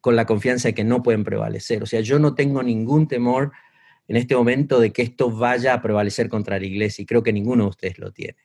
[0.00, 1.82] con la confianza de que no pueden prevalecer.
[1.82, 3.52] O sea, yo no tengo ningún temor
[4.08, 7.34] en este momento de que esto vaya a prevalecer contra la iglesia y creo que
[7.34, 8.38] ninguno de ustedes lo tiene.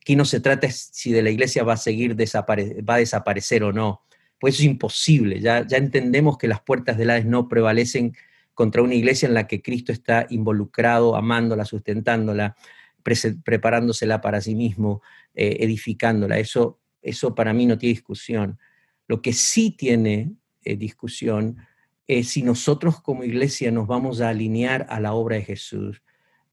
[0.00, 3.72] Aquí no se trata si de la iglesia va a seguir va a desaparecer o
[3.72, 4.02] no,
[4.38, 5.40] pues es imposible.
[5.40, 8.14] Ya, ya entendemos que las puertas del Hades no prevalecen
[8.54, 12.56] contra una iglesia en la que Cristo está involucrado, amándola, sustentándola,
[13.02, 15.02] preparándosela para sí mismo,
[15.34, 16.38] eh, edificándola.
[16.38, 18.58] Eso, eso para mí no tiene discusión.
[19.06, 21.58] Lo que sí tiene eh, discusión
[22.06, 26.02] es si nosotros como iglesia nos vamos a alinear a la obra de Jesús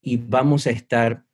[0.02, 1.26] y vamos a estar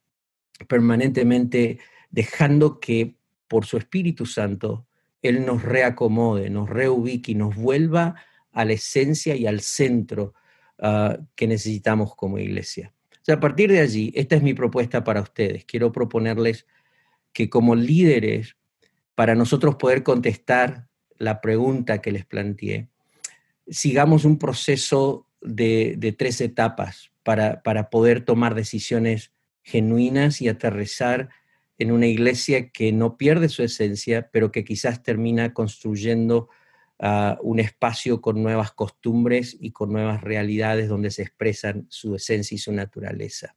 [0.68, 3.16] permanentemente dejando que
[3.48, 4.88] por su Espíritu Santo
[5.22, 8.16] Él nos reacomode, nos reubique y nos vuelva
[8.52, 10.34] a la esencia y al centro
[10.80, 12.94] Ah, que necesitamos como iglesia.
[13.12, 15.66] O sea, a partir de allí, esta es mi propuesta para ustedes.
[15.66, 16.68] Quiero proponerles
[17.34, 18.56] que como líderes,
[19.16, 20.88] para nosotros poder contestar
[21.18, 22.90] la pregunta que les planteé,
[23.68, 29.32] sigamos un proceso de, tres etapas para, para poder tomar decisiones
[29.64, 31.30] genuinas y aterrizar
[31.80, 36.50] en una iglesia que no pierde su esencia, pero que quizás termina construyendo
[37.00, 42.60] un espacio con nuevas costumbres y con nuevas realidades donde se expresan su esencia y
[42.60, 43.56] su naturaleza.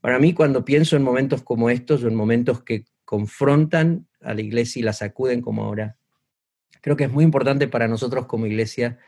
[0.00, 4.40] Para mí, cuando pienso en momentos como estos o en momentos que confrontan a la
[4.40, 5.96] iglesia y la sacuden como ahora,
[6.80, 8.98] creo que es muy importante para nosotros como iglesia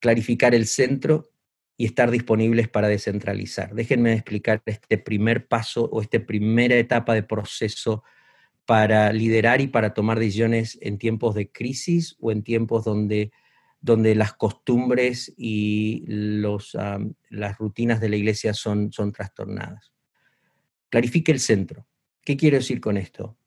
[0.00, 1.30] clarificar el centro
[1.76, 3.72] y estar disponibles para descentralizar.
[3.74, 8.02] Déjenme explicar este primer paso o esta primera etapa de proceso
[8.68, 13.32] para liderar y para tomar decisiones en tiempos de crisis o en tiempos donde,
[13.80, 16.76] donde las costumbres y los,
[17.30, 19.90] las rutinas de la iglesia son, son trastornadas.
[20.90, 21.86] Clarifique el centro.
[22.22, 23.38] ¿Qué quiero decir con esto?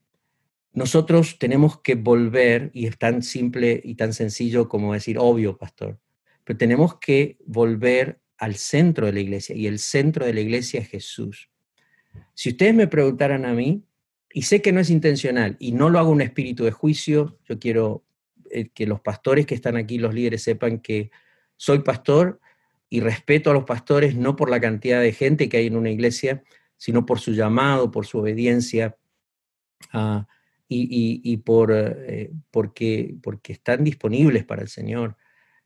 [0.74, 6.00] Nosotros tenemos que volver, y es tan simple y tan sencillo como decir, obvio, pastor,
[6.44, 10.80] pero tenemos que volver al centro de la iglesia, y el centro de la iglesia
[10.80, 11.52] es Jesús.
[12.34, 13.86] Si ustedes me preguntaran a mí,
[14.34, 17.60] y sé que no es intencional y no lo hago un espíritu de juicio, yo
[17.60, 18.04] quiero
[18.50, 21.12] eh, que los pastores que están aquí, los líderes, sepan que
[21.58, 22.40] soy pastor
[22.90, 25.90] y respeto a los pastores no por la cantidad de gente que hay en una
[25.90, 26.44] iglesia,
[26.78, 28.98] sino por su llamado, por su obediencia
[29.94, 30.28] ah,
[30.68, 35.18] y, por, eh, porque, porque están disponibles para el Señor.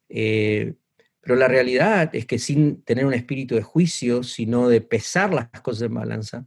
[0.09, 0.73] Eh,
[1.21, 5.49] pero la realidad es que sin tener un espíritu de juicio, sino de pesar las
[5.61, 6.45] cosas en balanza,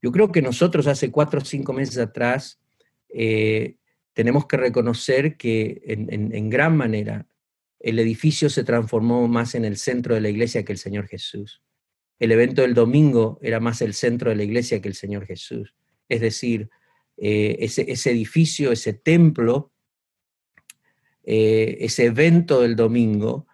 [0.00, 2.60] yo creo que nosotros hace cuatro o cinco meses atrás
[3.08, 3.76] eh,
[4.12, 7.26] tenemos que reconocer que en, gran manera
[7.80, 11.62] el edificio se transformó más en el centro de la iglesia que el Señor Jesús.
[12.18, 15.72] El evento del domingo era más el centro de la iglesia que el Señor Jesús.
[16.08, 16.68] Es decir,
[17.16, 19.72] eh, ese, edificio, ese templo,
[21.22, 23.46] eh, ese evento del domingo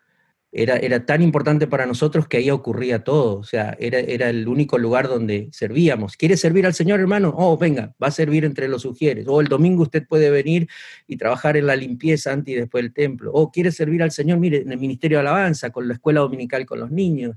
[0.57, 4.79] era, tan importante para nosotros que ahí ocurría todo, o sea, era, era el único
[4.79, 6.17] lugar donde servíamos.
[6.17, 7.35] ¿Quiere servir al Señor, hermano?
[7.37, 9.27] Oh, venga, va a servir entre los sugieres.
[9.27, 10.69] O el domingo usted puede venir
[11.09, 13.33] y trabajar en la limpieza antes y después del templo.
[13.33, 16.65] O quiere servir al Señor, mire, en el Ministerio de Alabanza, con la escuela dominical
[16.67, 17.37] con los niños.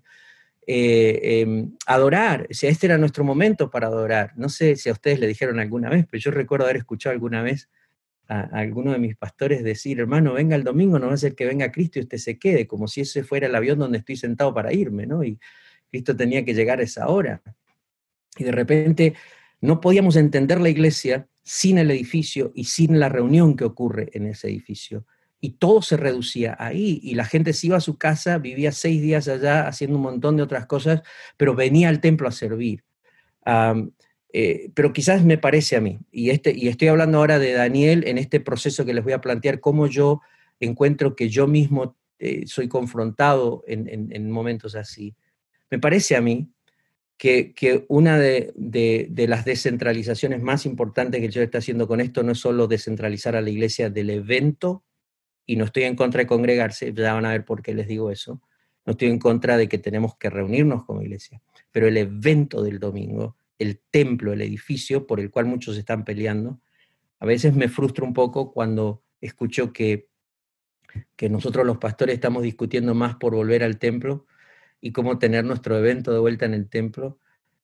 [0.68, 4.34] Eh, em, adorar, o sea, este era nuestro momento para adorar.
[4.36, 7.42] No sé si a ustedes le dijeron alguna vez, pero yo recuerdo haber escuchado alguna
[7.42, 7.68] vez
[8.28, 11.46] a, alguno de mis pastores decir, hermano, venga el domingo, no va a ser que
[11.46, 14.54] venga Cristo y usted se quede, como si ese fuera el avión donde estoy sentado
[14.54, 15.24] para irme, ¿no?
[15.24, 15.40] Y
[15.90, 17.42] Cristo tenía que llegar a esa hora.
[18.38, 19.14] Y de repente
[19.62, 24.28] no podíamos entender la iglesia sin el edificio y sin la reunión que ocurre en
[24.28, 25.06] ese edificio.
[25.40, 29.02] Y todo se reducía ahí y la gente se iba a su casa, vivía seis
[29.02, 31.02] días allá haciendo un montón de otras cosas,
[31.38, 32.84] pero venía al templo a servir.
[34.34, 38.04] Eh, pero quizás me parece a mí, y, este, y estoy hablando ahora de Daniel
[38.08, 40.22] en este proceso que les voy a plantear, cómo yo
[40.60, 45.16] encuentro que yo mismo eh, soy confrontado en, momentos así.
[45.70, 46.50] Me parece a mí
[47.18, 48.54] que, una de,
[49.28, 53.42] las descentralizaciones más importantes que yo está haciendo con esto no es solo descentralizar a
[53.42, 54.84] la iglesia del evento,
[55.46, 58.12] y no estoy en contra de congregarse, ya van a ver por qué les digo
[58.12, 58.42] eso,
[58.86, 62.80] no estoy en contra de que tenemos que reunirnos como iglesia, pero el evento del
[62.80, 66.62] domingo, el templo, el edificio por el cual muchos están peleando,
[67.20, 70.10] a veces me frustra un poco cuando escucho que,
[71.16, 74.26] que nosotros los pastores estamos discutiendo más por volver al templo
[74.80, 77.20] y cómo tener nuestro evento de vuelta en el templo,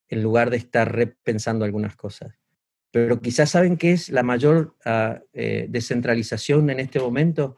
[0.10, 2.36] en lugar de estar repensando algunas cosas.
[2.92, 7.58] Pero quizás saben que es la mayor ah, eh, descentralización en este momento,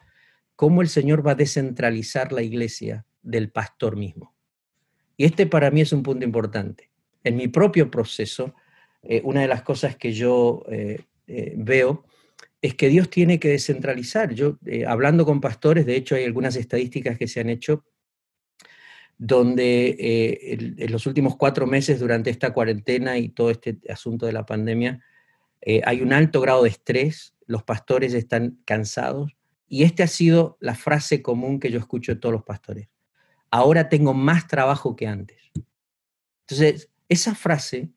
[0.55, 4.33] cómo el Señor va a descentralizar la iglesia del pastor mismo.
[5.17, 6.89] Y este para mí es un punto importante.
[7.25, 8.55] En mi propio proceso,
[9.03, 12.05] eh, una de las cosas que yo eh, eh, veo
[12.61, 14.33] es que Dios tiene que descentralizar.
[14.33, 14.57] Yo,
[14.87, 17.83] hablando con pastores, de hecho hay algunas estadísticas que se han hecho
[19.17, 19.95] donde
[20.79, 25.03] en los últimos cuatro meses durante esta cuarentena y todo este asunto de la pandemia,
[25.85, 30.73] hay un alto grado de estrés, los pastores están cansados, y esta ha sido la
[30.73, 32.89] frase común que yo escucho de todos los pastores
[33.55, 35.51] ahora tengo más trabajo que antes.
[36.41, 37.89] Entonces, esa frase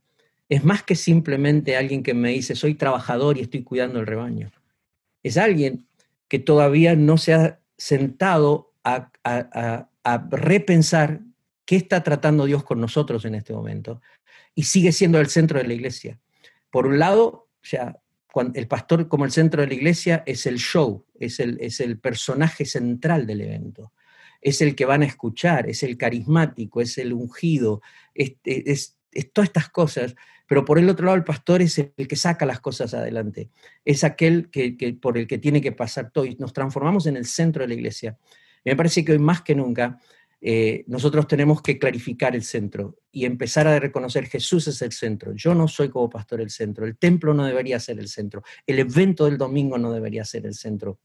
[0.48, 4.50] es más que simplemente alguien que me dice, soy trabajador y estoy cuidando el rebaño.
[5.22, 5.86] Es alguien
[6.28, 9.10] que todavía no se ha sentado a,
[10.30, 11.20] repensar
[11.66, 14.00] qué está tratando Dios con nosotros en este momento
[14.54, 16.18] y sigue siendo el centro de la iglesia.
[16.70, 17.48] Por un lado,
[18.54, 21.98] el pastor como el centro de la iglesia es el show, es el, es el
[21.98, 23.92] personaje central del evento
[24.40, 27.82] es el que van a escuchar, es el carismático, es el ungido,
[28.14, 30.14] es, todas estas cosas,
[30.46, 33.50] pero por el otro lado el pastor es el que saca las cosas adelante,
[33.84, 37.26] es aquel que, por el que tiene que pasar todo y nos transformamos en el
[37.26, 38.18] centro de la iglesia.
[38.64, 39.98] Me parece que hoy más que nunca
[40.40, 45.32] eh, nosotros tenemos que clarificar el centro y empezar a reconocer Jesús es el centro.
[45.34, 48.78] Yo no soy como pastor el centro, el templo no debería ser el centro, el
[48.78, 51.00] evento del domingo no debería ser el centro.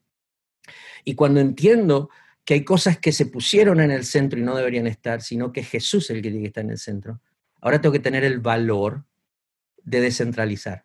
[1.04, 2.10] Y cuando entiendo
[2.46, 5.64] que hay cosas que se pusieron en el centro y no deberían estar, sino que
[5.64, 7.22] Jesús es el que tiene que estar en el centro.
[7.64, 9.06] Ahora tengo que tener el valor
[9.86, 10.84] de descentralizar.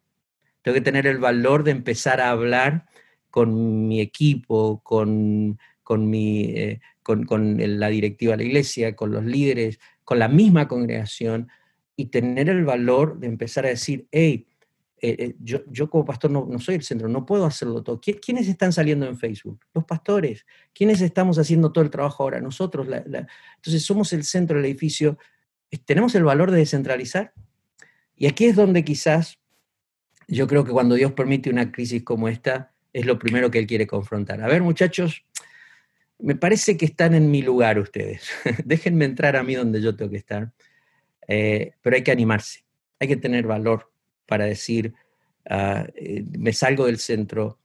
[0.62, 2.86] Tengo que tener el valor de empezar a hablar
[3.30, 9.10] con mi equipo, con, con, mi, eh, con, con la directiva de la iglesia, con
[9.10, 11.48] los líderes, con la misma congregación,
[11.96, 14.46] y tener el valor de empezar a decir, hey,
[15.02, 18.00] eh, eh, yo, yo, como pastor no, no, soy el centro, no puedo hacerlo todo.
[18.00, 19.64] ¿Quiénes están saliendo en Facebook?
[19.74, 20.46] Los pastores.
[20.72, 22.40] ¿Quiénes estamos haciendo todo el trabajo ahora?
[22.40, 22.86] Nosotros.
[22.86, 25.18] Entonces somos el centro del edificio.
[25.84, 27.32] ¿Tenemos el valor de descentralizar?
[28.16, 29.38] Y aquí es donde quizás
[30.26, 33.66] yo creo que cuando Dios permite una crisis como esta, es lo primero que Él
[33.66, 34.42] quiere confrontar.
[34.42, 35.24] A ver, muchachos,
[36.18, 38.28] me parece que están en mi lugar ustedes.
[38.64, 40.52] Déjenme entrar a mí donde yo tengo que estar.
[41.26, 42.64] Eh, pero hay que animarse,
[42.98, 43.90] hay que tener valor
[44.26, 44.94] para decir,
[45.48, 47.58] ah, eh, me salgo del centro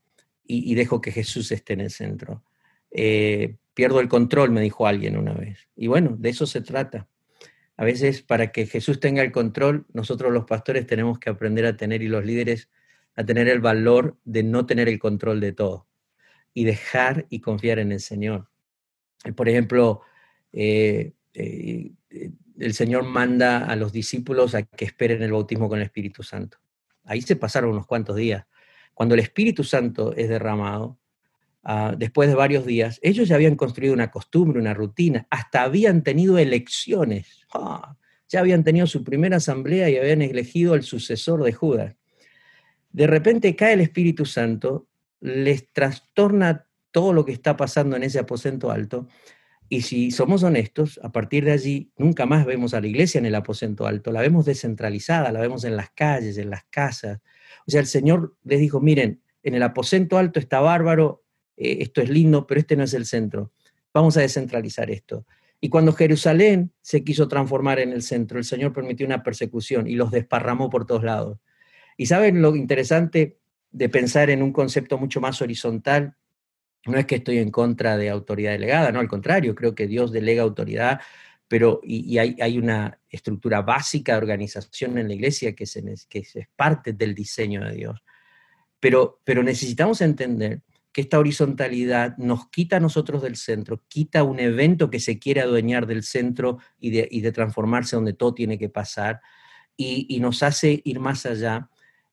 [0.46, 2.44] y, dejo que Jesús esté en el centro.
[2.90, 5.58] Eh, pierdo el control, me dijo alguien una vez.
[5.74, 7.08] Y bueno, de eso se trata.
[7.76, 11.76] A veces para que Jesús tenga el control, nosotros los pastores tenemos que aprender a
[11.76, 12.70] tener y los líderes
[13.16, 15.86] a tener el valor de no tener el control de todo
[16.52, 18.48] y dejar y confiar en el Señor.
[19.34, 20.02] Por ejemplo,
[20.52, 26.22] eh, el Señor manda a los discípulos a que esperen el bautismo con el Espíritu
[26.22, 26.58] Santo.
[27.04, 28.46] Ahí se pasaron unos cuantos días.
[28.94, 30.98] Cuando el Espíritu Santo es derramado,
[31.64, 36.02] ah, después de varios días, ellos ya habían construido una costumbre, una rutina, hasta habían
[36.02, 37.46] tenido elecciones.
[37.52, 37.96] Ah,
[38.28, 41.96] ya habían tenido su primera asamblea y habían elegido al sucesor de Judas.
[42.90, 44.86] De repente cae el Espíritu Santo,
[45.20, 49.08] les trastorna todo lo que está pasando en ese aposento alto
[49.68, 53.26] y si somos honestos, a partir de allí nunca más vemos a la iglesia en
[53.26, 57.20] el aposento alto, la vemos descentralizada, la vemos en las calles, en las casas.
[57.66, 61.23] O sea, el Señor les dijo, miren, en el aposento alto está bárbaro,
[61.56, 63.52] eh, esto es lindo, pero este no es el centro.
[63.92, 65.26] Vamos a descentralizar esto.
[65.60, 69.94] Y cuando Jerusalén se quiso transformar en el centro, el Señor permitió una persecución y
[69.94, 71.38] los desparramó por todos lados.
[71.96, 73.38] Y saben lo interesante
[73.70, 76.16] de pensar en un concepto mucho más horizontal
[76.86, 80.12] no es que estoy en contra de autoridad delegada, no, al contrario, creo que Dios
[80.12, 81.00] delega autoridad,
[81.48, 86.34] pero y, hay, una estructura básica de organización en la iglesia que, se, que es
[86.56, 88.02] parte del diseño de Dios.
[88.80, 90.60] Pero, pero necesitamos entender
[90.94, 95.40] que esta horizontalidad nos quita a nosotros del centro, quita un evento que se quiere
[95.40, 99.20] adueñar del centro y de, y de transformarse donde todo tiene que pasar,
[99.76, 101.68] y, nos hace ir más allá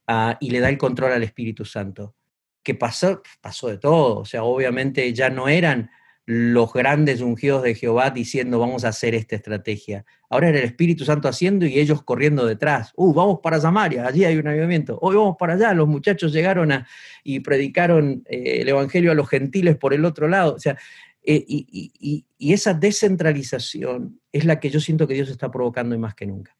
[0.07, 2.15] ah, y le da el control al Espíritu Santo.
[2.63, 3.21] ¿Qué pasó?
[3.39, 4.17] Pasó de todo.
[4.17, 5.91] O sea, obviamente ya no eran
[6.33, 10.05] los grandes ungidos de Jehová diciendo vamos a hacer esta estrategia.
[10.29, 12.93] Ahora era el Espíritu Santo haciendo y ellos corriendo detrás.
[12.95, 14.97] Uh, vamos para Samaria, allí hay un avivamiento.
[15.01, 16.87] Hoy vamos para allá, los muchachos llegaron a,
[17.25, 20.55] y predicaron eh, el Evangelio a los gentiles por el otro lado.
[20.55, 20.77] O sea,
[21.21, 26.15] eh, y, y, esa descentralización es la que yo siento que Dios está provocando más
[26.15, 26.55] que nunca.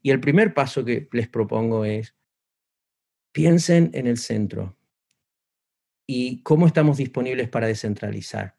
[0.00, 2.14] Y el primer paso que les propongo es,
[3.32, 4.76] piensen en el centro
[6.06, 8.55] y cómo estamos disponibles para descentralizar.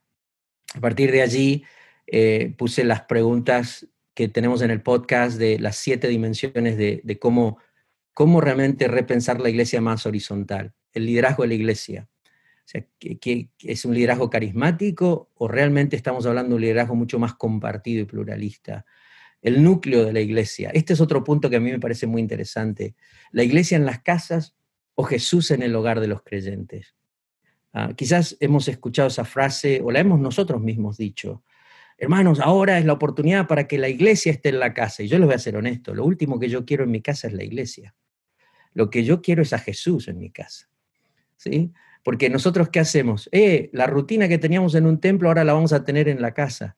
[0.78, 1.64] A partir de allí
[2.06, 7.58] eh, puse las preguntas que tenemos en el podcast de las siete dimensiones de, cómo,
[8.14, 12.10] cómo realmente repensar la iglesia más horizontal, el liderazgo de la iglesia.
[12.24, 17.18] O sea, ¿que, es un liderazgo carismático o realmente estamos hablando de un liderazgo mucho
[17.18, 18.86] más compartido y pluralista?
[19.42, 20.70] El núcleo de la iglesia.
[20.76, 22.96] Este es otro punto que a mí me parece muy interesante.
[23.32, 24.56] La iglesia en las casas
[24.94, 26.97] o Jesús en el hogar de los creyentes.
[27.80, 31.44] Ah, quizás hemos escuchado esa frase o la hemos nosotros mismos dicho.
[32.00, 35.04] Hermanos, ahora es la oportunidad para que la iglesia esté en la casa.
[35.04, 37.28] Y yo les voy a ser honesto, lo último que yo quiero en mi casa
[37.28, 37.94] es la iglesia.
[38.74, 40.72] Lo que yo quiero es a Jesús en mi casa.
[41.36, 41.72] ¿Sí?
[42.04, 43.30] Porque nosotros, ¿qué hacemos?
[43.32, 46.34] Eh, la rutina que teníamos en un templo ahora la vamos a tener en la
[46.34, 46.78] casa.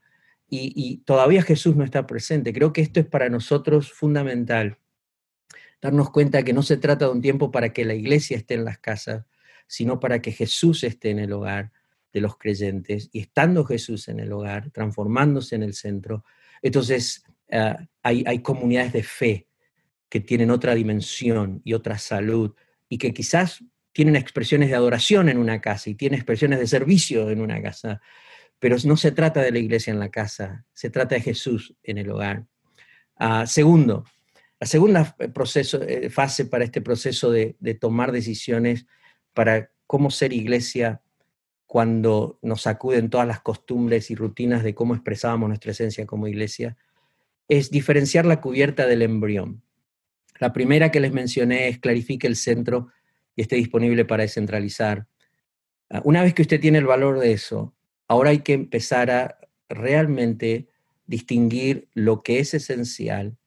[0.50, 2.52] Y, y todavía Jesús no está presente.
[2.52, 4.80] Creo que esto es para nosotros fundamental.
[5.82, 8.66] Darnos cuenta que no se trata de un tiempo para que la iglesia esté en
[8.66, 9.24] las casas,
[9.70, 11.72] sino para que Jesús esté en el hogar
[12.12, 16.26] de los creyentes y estando Jesús en el hogar, transformándose en el centro,
[16.64, 19.48] entonces ah, hay, hay comunidades de fe
[20.10, 22.56] que tienen otra dimensión y otra salud
[22.90, 23.64] y que quizás
[23.94, 28.02] tienen expresiones de adoración en una casa y tienen expresiones de servicio en una casa,
[28.58, 32.00] pero no se trata de la iglesia en la casa, se trata de Jesús en
[32.00, 32.48] el hogar.
[33.18, 34.04] Ah, segundo,
[34.60, 38.88] la segunda eh, proceso, eh, fase para este proceso de tomar decisiones
[39.40, 41.02] para cómo ser iglesia
[41.66, 46.76] cuando nos sacuden todas las costumbres y rutinas de cómo expresábamos nuestra esencia como iglesia,
[47.48, 49.64] es diferenciar la cubierta del embrión.
[50.40, 52.90] La primera que les mencioné es clarifique el centro
[53.34, 55.08] y esté disponible para descentralizar.
[55.90, 57.74] Ah, una vez que usted tiene el valor de eso,
[58.10, 60.68] ahora hay que empezar a realmente
[61.08, 63.38] distinguir lo que es esencial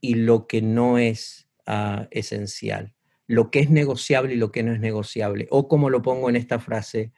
[0.00, 2.95] y lo que no es uh, esencial
[3.26, 5.46] lo que es negociable y lo que no es negociable.
[5.50, 7.12] O como lo pongo en esta frase,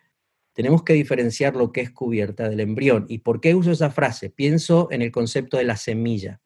[0.52, 3.06] tenemos que diferenciar lo que es cubierta del embrión.
[3.08, 4.30] ¿Y por qué uso esa frase?
[4.30, 6.40] Pienso en el concepto de la semilla.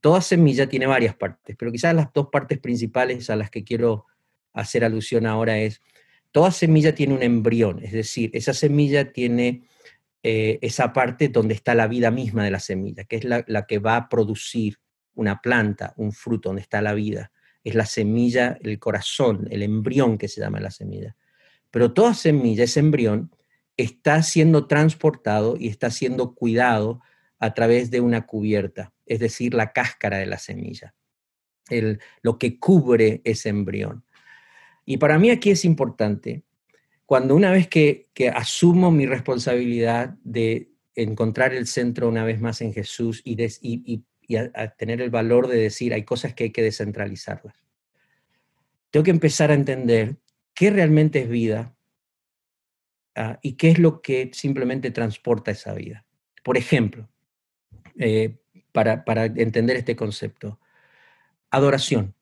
[0.00, 4.06] Toda semilla tiene varias partes, pero quizás las dos partes principales a las que quiero
[4.52, 5.80] hacer alusión ahora es,
[6.32, 9.66] toda semilla tiene un embrión, es decir, esa semilla tiene
[10.22, 13.66] eh, esa parte donde está la vida misma de la semilla, que es la, la
[13.66, 14.78] que va a producir
[15.14, 17.32] una planta, un fruto, donde está la vida
[17.66, 21.16] es la semilla, el corazón, el embrión que se llama la semilla.
[21.72, 23.32] Pero toda semilla, ese embrión,
[23.76, 27.00] está siendo transportado y está siendo cuidado
[27.40, 30.94] a través de una cubierta, es decir, la cáscara de la semilla,
[31.68, 34.04] el, lo que cubre ese embrión.
[34.84, 36.44] Y para mí aquí es importante,
[37.04, 42.72] cuando una vez que, asumo mi responsabilidad de encontrar el centro una vez más en
[42.72, 44.04] Jesús y, y, y
[44.34, 47.54] a, tener el valor de decir, hay cosas que hay que descentralizarlas.
[48.90, 50.16] Tengo que empezar a entender
[50.54, 51.76] qué realmente es vida
[53.14, 56.04] ah, y qué es lo que simplemente transporta esa vida.
[56.42, 57.08] Por ejemplo,
[57.98, 58.38] eh,
[58.72, 60.58] para, para entender este concepto,
[61.50, 62.14] adoración.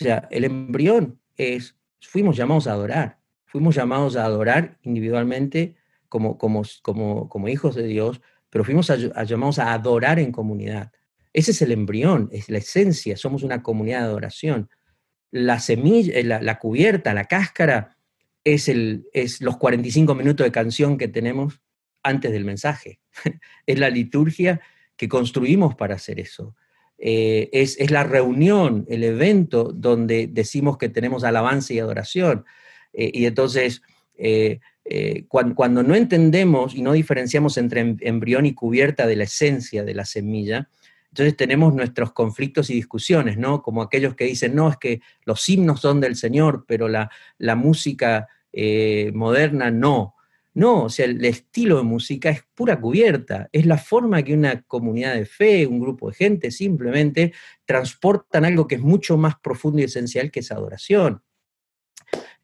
[0.00, 5.76] O sea, el embrión es, fuimos llamados a adorar, fuimos llamados a adorar individualmente
[6.08, 8.88] como, como, como, como hijos de Dios, pero fuimos
[9.26, 10.92] llamados a adorar en comunidad.
[11.32, 14.68] Ese es el embrión, es la esencia, somos una comunidad de adoración.
[15.30, 17.96] La semilla, eh, la, cubierta, la cáscara,
[18.44, 18.68] es,
[19.40, 21.60] los 45 minutos de canción que tenemos
[22.02, 23.00] antes del mensaje.
[23.66, 24.60] es la liturgia
[24.96, 26.54] que construimos para hacer eso.
[26.98, 32.44] Eh, es, la reunión, el evento donde decimos que tenemos alabanza y adoración.
[32.92, 33.80] Eh, y entonces,
[35.28, 39.82] cuando, cuando, no entendemos y no diferenciamos entre em, embrión y cubierta de la esencia
[39.82, 40.68] de la semilla,
[41.12, 43.62] entonces tenemos nuestros conflictos y discusiones, ¿no?
[43.62, 47.54] Como aquellos que dicen, no, es que los himnos son del Señor, pero la, la
[47.54, 50.14] música eh, moderna no.
[50.54, 54.62] No, o sea, el estilo de música es pura cubierta, es la forma que una
[54.62, 57.34] comunidad de fe, un grupo de gente simplemente
[57.66, 61.22] transportan algo que es mucho más profundo y esencial que esa adoración.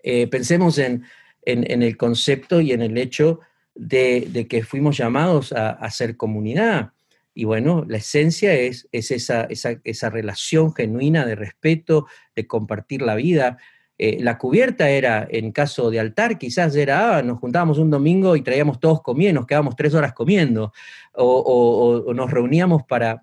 [0.02, 1.04] Eh, pensemos en,
[1.42, 3.40] en, el concepto y en el hecho
[3.74, 6.92] de, de que fuimos llamados a, a ser comunidad.
[7.38, 13.58] Y bueno, la esencia es, es esa, relación genuina de respeto, de compartir la vida.
[13.96, 18.34] Eh, la cubierta era, en caso de altar, quizás era, ah, nos juntábamos un domingo
[18.34, 20.72] y traíamos todos comiendo, nos quedábamos tres horas comiendo,
[21.12, 23.22] o, nos reuníamos para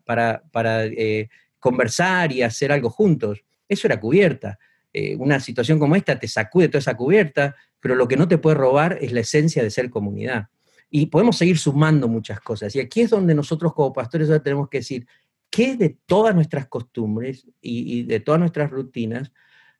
[0.95, 1.27] eh,
[1.59, 3.43] conversar y hacer algo juntos.
[3.67, 4.57] Eso era cubierta.
[4.93, 8.37] Eh, una situación como esta te sacude toda esa cubierta, pero lo que no te
[8.37, 10.47] puede robar es la esencia de ser comunidad.
[10.89, 12.75] Y podemos seguir sumando muchas cosas.
[12.75, 15.07] Y aquí es donde nosotros como pastores ahora tenemos que decir,
[15.49, 19.31] ¿qué de todas nuestras costumbres y, de todas nuestras rutinas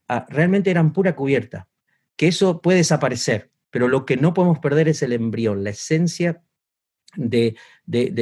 [0.07, 1.67] ah, realmente eran pura cubierta?
[2.15, 6.41] Que eso puede desaparecer, pero lo que no podemos perder es el embrión, la esencia
[7.15, 7.55] de,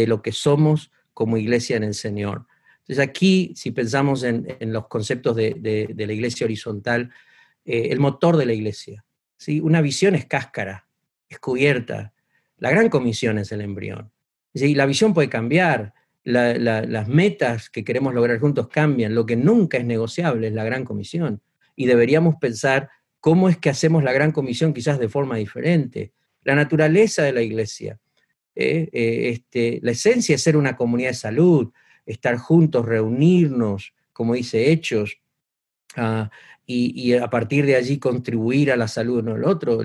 [0.07, 2.47] lo que somos como iglesia en el Señor.
[2.81, 7.11] Entonces aquí, si pensamos en, los conceptos de, la iglesia horizontal,
[7.65, 9.05] eh, el motor de la iglesia,
[9.37, 9.59] ¿sí?
[9.59, 10.87] una visión es cáscara,
[11.29, 12.13] es cubierta,
[12.57, 14.11] la gran comisión es el embrión.
[14.53, 15.93] Y la visión puede cambiar,
[16.23, 20.85] las metas que queremos lograr juntos cambian, lo que nunca es negociable es la gran
[20.85, 21.41] comisión.
[21.75, 22.89] Y deberíamos pensar
[23.19, 26.13] cómo es que hacemos la gran comisión quizás de forma diferente.
[26.43, 27.99] La naturaleza de la iglesia,
[28.55, 28.89] ¿eh?
[28.91, 31.71] Eh, este, la esencia es ser una comunidad de salud,
[32.05, 35.19] estar juntos, reunirnos, como dice Hechos,
[35.95, 36.29] ah,
[36.65, 39.81] y, a partir de allí contribuir a la salud uno del otro.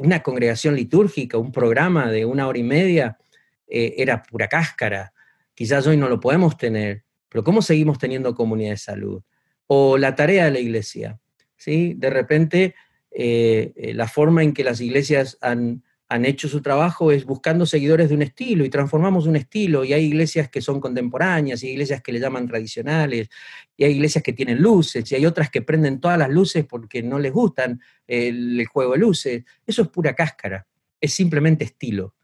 [0.00, 3.18] Una congregación litúrgica, un programa de una hora y media,
[3.66, 5.12] eh, era pura cáscara.
[5.54, 9.22] Quizás hoy no lo podemos tener, pero ¿cómo seguimos teniendo comunidad de salud?
[9.66, 11.18] O la tarea de la iglesia.
[11.56, 11.94] ¿sí?
[11.96, 12.74] De repente,
[13.10, 17.66] eh, eh, la forma en que las iglesias han han hecho su trabajo es buscando
[17.66, 21.68] seguidores de un estilo y transformamos un estilo y hay iglesias que son contemporáneas y
[21.68, 23.28] iglesias que le llaman tradicionales
[23.76, 27.02] y hay iglesias que tienen luces y hay otras que prenden todas las luces porque
[27.02, 29.44] no les gustan el, juego de luces.
[29.66, 30.66] Eso es pura cáscara,
[30.98, 32.14] es simplemente estilo.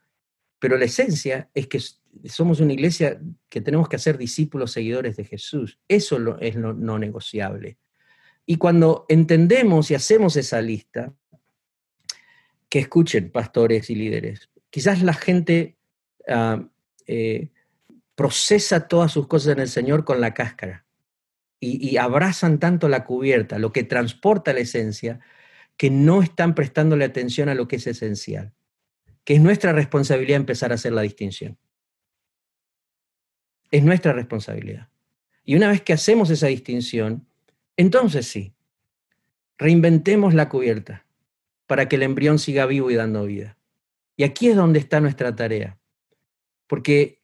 [0.59, 1.79] Pero la esencia es que
[2.31, 3.21] somos una iglesia
[3.51, 5.79] que tenemos que hacer discípulos seguidores de Jesús.
[5.87, 7.77] Eso es lo no negociable.
[8.47, 11.13] Y cuando entendemos y hacemos esa lista,
[12.75, 14.51] que escuchen pastores y líderes.
[14.69, 15.77] Quizás la gente
[16.27, 16.61] ah,
[17.07, 17.51] eh,
[18.17, 20.85] procesa todas sus cosas en el Señor con la cáscara
[21.61, 25.21] y, abrazan tanto la cubierta, lo que transporta la esencia,
[25.77, 28.53] que no están prestándole atención a lo que es esencial,
[29.23, 31.57] que es nuestra responsabilidad empezar a hacer la distinción.
[33.71, 34.89] Es nuestra responsabilidad.
[35.45, 37.25] Y una vez que hacemos esa distinción,
[37.77, 38.53] entonces sí,
[39.59, 41.04] reinventemos la cubierta
[41.75, 43.59] para que el embrión siga vivo y dando vida.
[44.17, 45.77] Y aquí es donde está nuestra tarea.
[46.69, 47.21] Porque,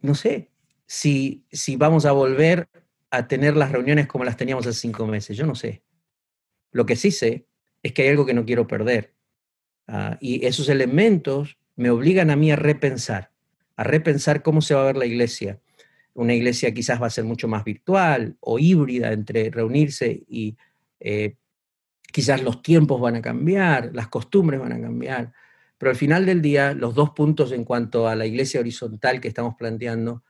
[0.00, 0.50] no sé,
[0.86, 2.70] si, si vamos a volver
[3.10, 5.82] a tener las reuniones como las teníamos hace cinco meses, yo no sé.
[6.72, 7.46] Lo que sí sé
[7.82, 9.12] es que hay algo que no quiero perder.
[9.86, 13.30] Ah, y esos elementos me obligan a mí a repensar,
[13.76, 15.60] a repensar cómo se va a ver la iglesia.
[16.14, 20.56] Una iglesia quizás va a ser mucho más virtual o híbrida entre reunirse y
[20.98, 21.36] eh,
[22.16, 25.34] Quizás los tiempos van a cambiar, las costumbres van a cambiar,
[25.76, 29.28] pero al final del día los dos puntos en cuanto a la iglesia horizontal que
[29.28, 30.24] estamos planteando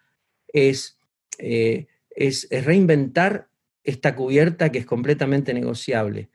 [0.49, 0.99] es,
[1.39, 3.51] eh, es, reinventar
[3.84, 6.28] esta cubierta que es completamente negociable.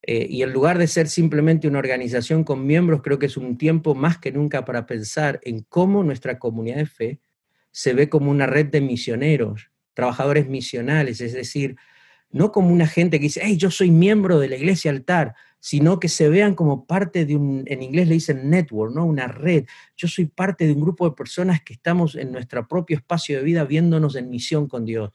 [0.00, 3.58] Eh, y en lugar de ser simplemente una organización con miembros, creo que es un
[3.58, 7.20] tiempo más que nunca para pensar en cómo nuestra comunidad de fe
[7.72, 11.76] se ve como una red de misioneros, trabajadores misionales, es decir,
[12.34, 16.00] no como una gente que dice, hey, yo soy miembro de la iglesia altar, sino
[16.00, 19.06] que se vean como parte de un, en inglés le dicen network, ¿no?
[19.06, 19.66] Una red.
[19.96, 23.44] Yo soy parte de un grupo de personas que estamos en nuestro propio espacio de
[23.44, 25.12] vida viéndonos en misión con Dios.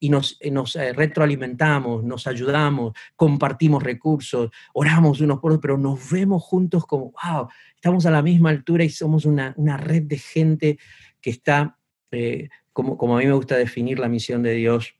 [0.00, 6.10] Y nos, eh, eh, retroalimentamos, nos ayudamos, compartimos recursos, oramos unos por otros, pero nos
[6.10, 10.78] vemos juntos como, wow, estamos a la misma altura y somos una, red de gente
[11.20, 11.76] que está,
[12.12, 14.94] eh, como, como a mí me gusta definir la misión de Dios,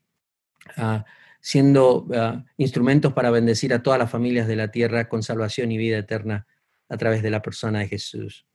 [0.77, 1.01] uh,
[1.43, 5.77] siendo ah, instrumentos para bendecir a todas las familias de la tierra con salvación y
[5.77, 6.47] vida eterna
[6.87, 8.47] a través de la persona de Jesús.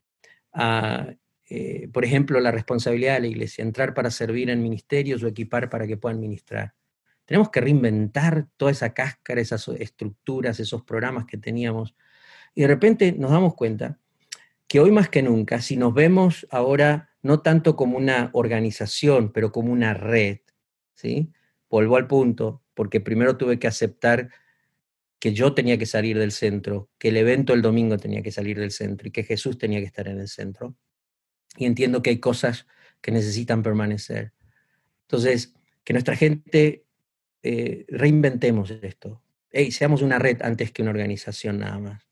[0.55, 1.07] Ah,
[1.51, 5.69] eh, por ejemplo, la responsabilidad de la iglesia, entrar para servir en ministerios o equipar
[5.69, 6.73] para que puedan ministrar.
[7.27, 11.95] Tenemos que reinventar toda esa cáscara, esas estructuras, esos programas que teníamos.
[12.55, 13.99] Y de repente nos damos cuenta
[14.67, 19.53] que hoy más que nunca, si nos vemos ahora no tanto como una organización, pero
[19.53, 20.39] como una red,
[20.95, 21.31] ¿sí?
[21.69, 24.31] Vuelvo al punto, porque primero tuve que aceptar
[25.19, 28.57] que yo tenía que salir del centro, que el evento el domingo tenía que salir
[28.57, 30.77] del centro y que Jesús tenía que estar en el centro.
[31.57, 32.69] Y entiendo que hay cosas
[33.01, 34.33] que necesitan permanecer.
[35.09, 36.85] Entonces, que nuestra gente
[37.43, 39.25] eh, reinventemos esto.
[39.51, 42.07] Hey, seamos una red antes que una organización nada más.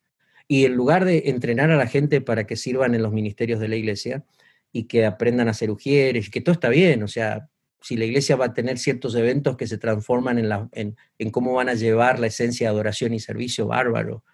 [0.49, 3.69] Y en lugar de entrenar a la gente para que sirvan en los ministerios de
[3.69, 4.25] la iglesia,
[4.73, 7.49] y que aprendan a ser ujieres, que todo está bien, o sea,
[7.81, 10.97] si la iglesia va a tener ciertos eventos que se transforman en, la, en,
[11.31, 14.25] cómo van a llevar la esencia de adoración y servicio, bárbaro,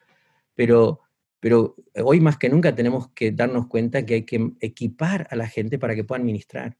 [0.55, 1.01] pero,
[1.41, 5.49] pero hoy más que nunca tenemos que darnos cuenta que hay que equipar a la
[5.49, 6.77] gente para que puedan ministrar.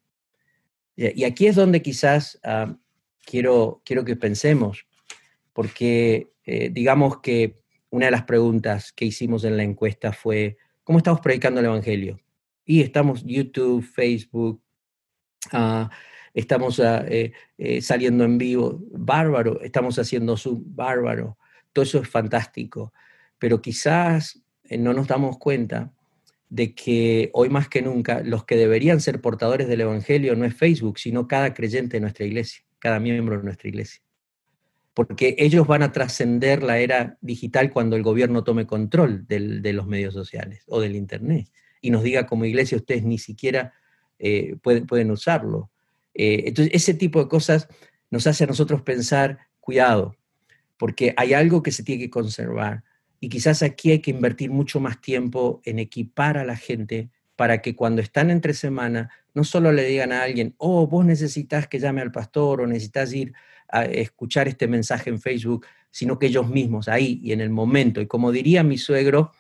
[0.95, 2.77] Y aquí es donde quizás ah,
[3.25, 4.87] quiero, quiero que pensemos,
[5.53, 7.61] porque eh, digamos que
[7.91, 12.21] una de las preguntas que hicimos en la encuesta fue, ¿cómo estamos predicando el Evangelio?
[12.65, 14.63] Y estamos YouTube, Facebook,
[15.53, 15.91] ah,
[16.35, 21.39] estamos eh, eh, saliendo en vivo, bárbaro, estamos haciendo Zoom, bárbaro,
[21.73, 22.93] todo eso es fantástico,
[23.39, 25.93] pero quizás no nos damos cuenta
[26.49, 30.55] de que hoy más que nunca los que deberían ser portadores del Evangelio no es
[30.55, 34.03] Facebook, sino cada creyente de nuestra iglesia, cada miembro de nuestra iglesia.
[34.93, 39.87] Porque ellos van a trascender la era digital cuando el gobierno tome control de los
[39.87, 41.49] medios sociales o del Internet.
[41.81, 43.73] Y nos diga como iglesia ustedes ni siquiera
[44.25, 45.72] eh, pueden, usarlo.
[46.15, 47.69] Eh, entonces, ese tipo de cosas
[48.11, 50.17] nos hace a nosotros pensar, cuidado,
[50.77, 52.85] porque hay algo que se tiene que conservar
[53.21, 57.63] y quizás aquí hay que invertir mucho más tiempo en equipar a la gente para
[57.63, 61.79] que cuando están entre semana no solo le digan a alguien, oh, vos necesitas que
[61.79, 63.33] llame al pastor o necesitas ir
[63.69, 68.01] a escuchar este mensaje en Facebook, sino que ellos mismos, ahí y en el momento.
[68.01, 69.31] Y como diría mi suegro,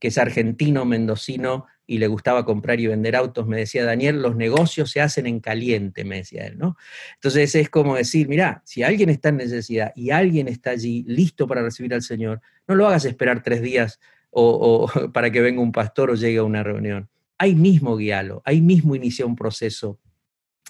[0.00, 4.36] que es argentino, mendocino, y le gustaba comprar y vender autos, me decía Daniel, los
[4.36, 6.76] negocios se hacen en caliente, me decía él, ¿no?
[7.14, 11.48] Entonces es como decir, mira, si alguien está en necesidad y alguien está allí listo
[11.48, 13.98] para recibir al Señor, no lo hagas esperar tres días
[14.30, 17.08] o, para que venga un pastor o llegue a una reunión.
[17.38, 19.98] Ahí mismo guíalo, ahí mismo inicia un proceso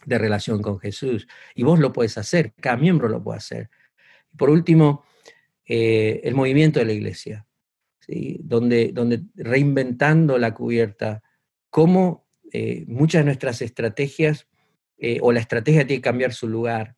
[0.06, 1.28] de relación con Jesús.
[1.54, 3.68] Y vos lo puedes hacer, cada miembro lo puede hacer.
[4.38, 5.04] Por último,
[5.66, 7.46] eh, el movimiento de la iglesia,
[8.06, 11.22] donde reinventando la cubierta,
[11.70, 14.48] cómo eh, muchas de nuestras estrategias
[14.98, 16.96] eh, o la estrategia tiene que cambiar su lugar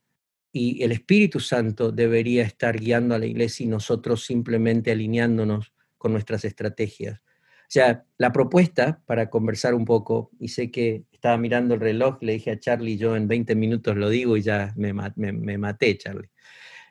[0.50, 6.12] y el Espíritu Santo debería estar guiando a la iglesia y nosotros simplemente alineándonos con
[6.12, 7.20] nuestras estrategias.
[7.20, 12.18] O sea, la propuesta, para conversar un poco, y sé que estaba mirando el reloj,
[12.20, 16.28] le dije a Charlie, yo en 20 minutos lo digo y ya me, maté, Charlie,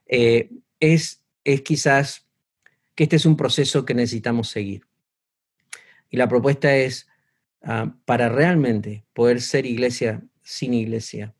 [0.07, 0.49] eh,
[0.79, 2.27] es, es quizás
[2.95, 4.83] que este es un proceso que necesitamos seguir.
[6.09, 7.07] Y la propuesta es,
[7.63, 11.33] ah, para realmente poder ser iglesia sin iglesia,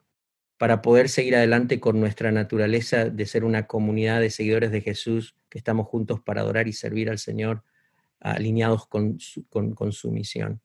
[0.58, 5.36] para poder seguir adelante con nuestra naturaleza de ser una comunidad de seguidores de Jesús,
[5.50, 7.64] que estamos juntos para adorar y servir al Señor,
[8.20, 10.62] alineados con su, misión.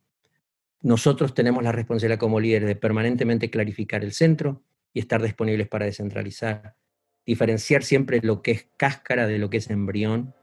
[0.83, 4.63] Nosotros tenemos la responsabilidad como líderes de permanentemente clarificar el centro
[4.93, 6.77] y estar disponibles para descentralizar,
[7.25, 10.35] diferenciar siempre lo que es cáscara de lo que es embrión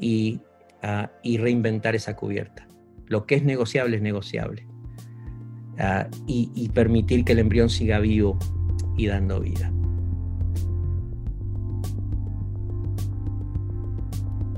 [0.00, 0.40] y,
[0.82, 2.66] ah, reinventar esa cubierta.
[3.06, 4.66] Lo que es negociable es negociable.
[5.78, 8.38] Ah, y permitir que el embrión siga vivo
[8.96, 9.72] y dando vida.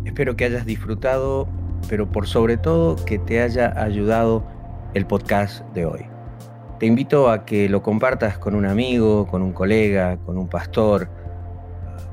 [0.04, 1.48] Espero que hayas disfrutado
[1.88, 4.44] pero por sobre todo que te haya ayudado
[4.94, 6.00] el podcast de hoy.
[6.78, 11.08] Te invito a que lo compartas con un amigo, con un colega, con un pastor,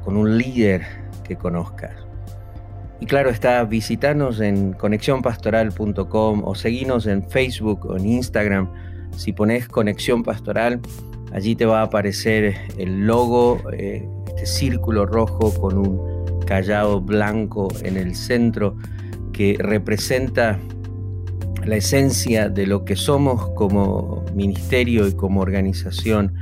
[0.03, 0.81] con un líder
[1.23, 2.08] que conozcas.
[3.01, 8.69] Y claro está, visitanos en conexiónpastoral.com o seguinos en Facebook o en Instagram.
[9.15, 10.81] Si pones Conexión Pastoral,
[11.31, 17.69] allí te va a aparecer el logo, eh, este círculo rojo con un callado blanco
[17.83, 18.75] en el centro
[19.31, 20.59] que representa
[21.65, 26.33] la esencia de lo que somos como ministerio y como organización,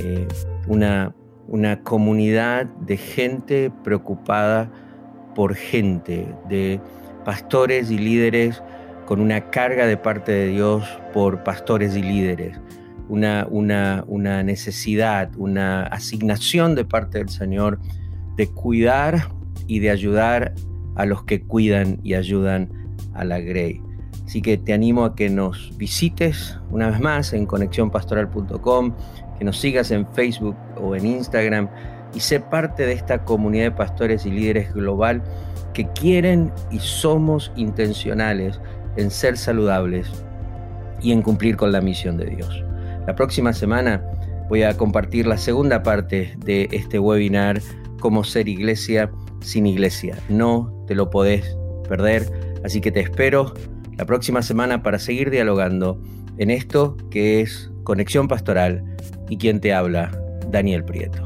[0.00, 0.26] eh,
[0.66, 1.14] una
[1.84, 4.81] comunidad de gente preocupada
[5.34, 6.80] por gente, de
[7.24, 8.62] pastores y líderes
[9.06, 12.58] con una carga de parte de Dios por pastores y líderes,
[13.08, 17.78] una, una, una necesidad, una asignación de parte del Señor
[18.36, 19.28] de cuidar
[19.66, 20.54] y de ayudar
[20.94, 22.70] a los que cuidan y ayudan
[23.14, 23.80] a la Grey.
[24.24, 28.94] Así que te animo a que nos visites una vez más en conexiónpastoral.com,
[29.38, 31.68] que nos sigas en Facebook o en Instagram
[32.14, 35.22] y sé parte de esta comunidad de pastores y líderes global
[35.72, 38.60] que quieren y somos intencionales
[38.96, 40.08] en ser saludables
[41.00, 42.64] y en cumplir con la misión de Dios.
[43.06, 44.02] La próxima semana
[44.48, 47.60] voy a compartir la segunda parte de este webinar,
[48.00, 49.10] cómo ser iglesia
[49.40, 50.16] sin iglesia.
[50.28, 51.56] No te lo podés
[51.88, 52.30] perder.
[52.64, 53.54] Así que te espero
[53.96, 56.00] la próxima semana para seguir dialogando
[56.38, 58.84] en esto que es Conexión Pastoral
[59.28, 60.10] y quien te habla,
[60.50, 61.24] Daniel Prieto.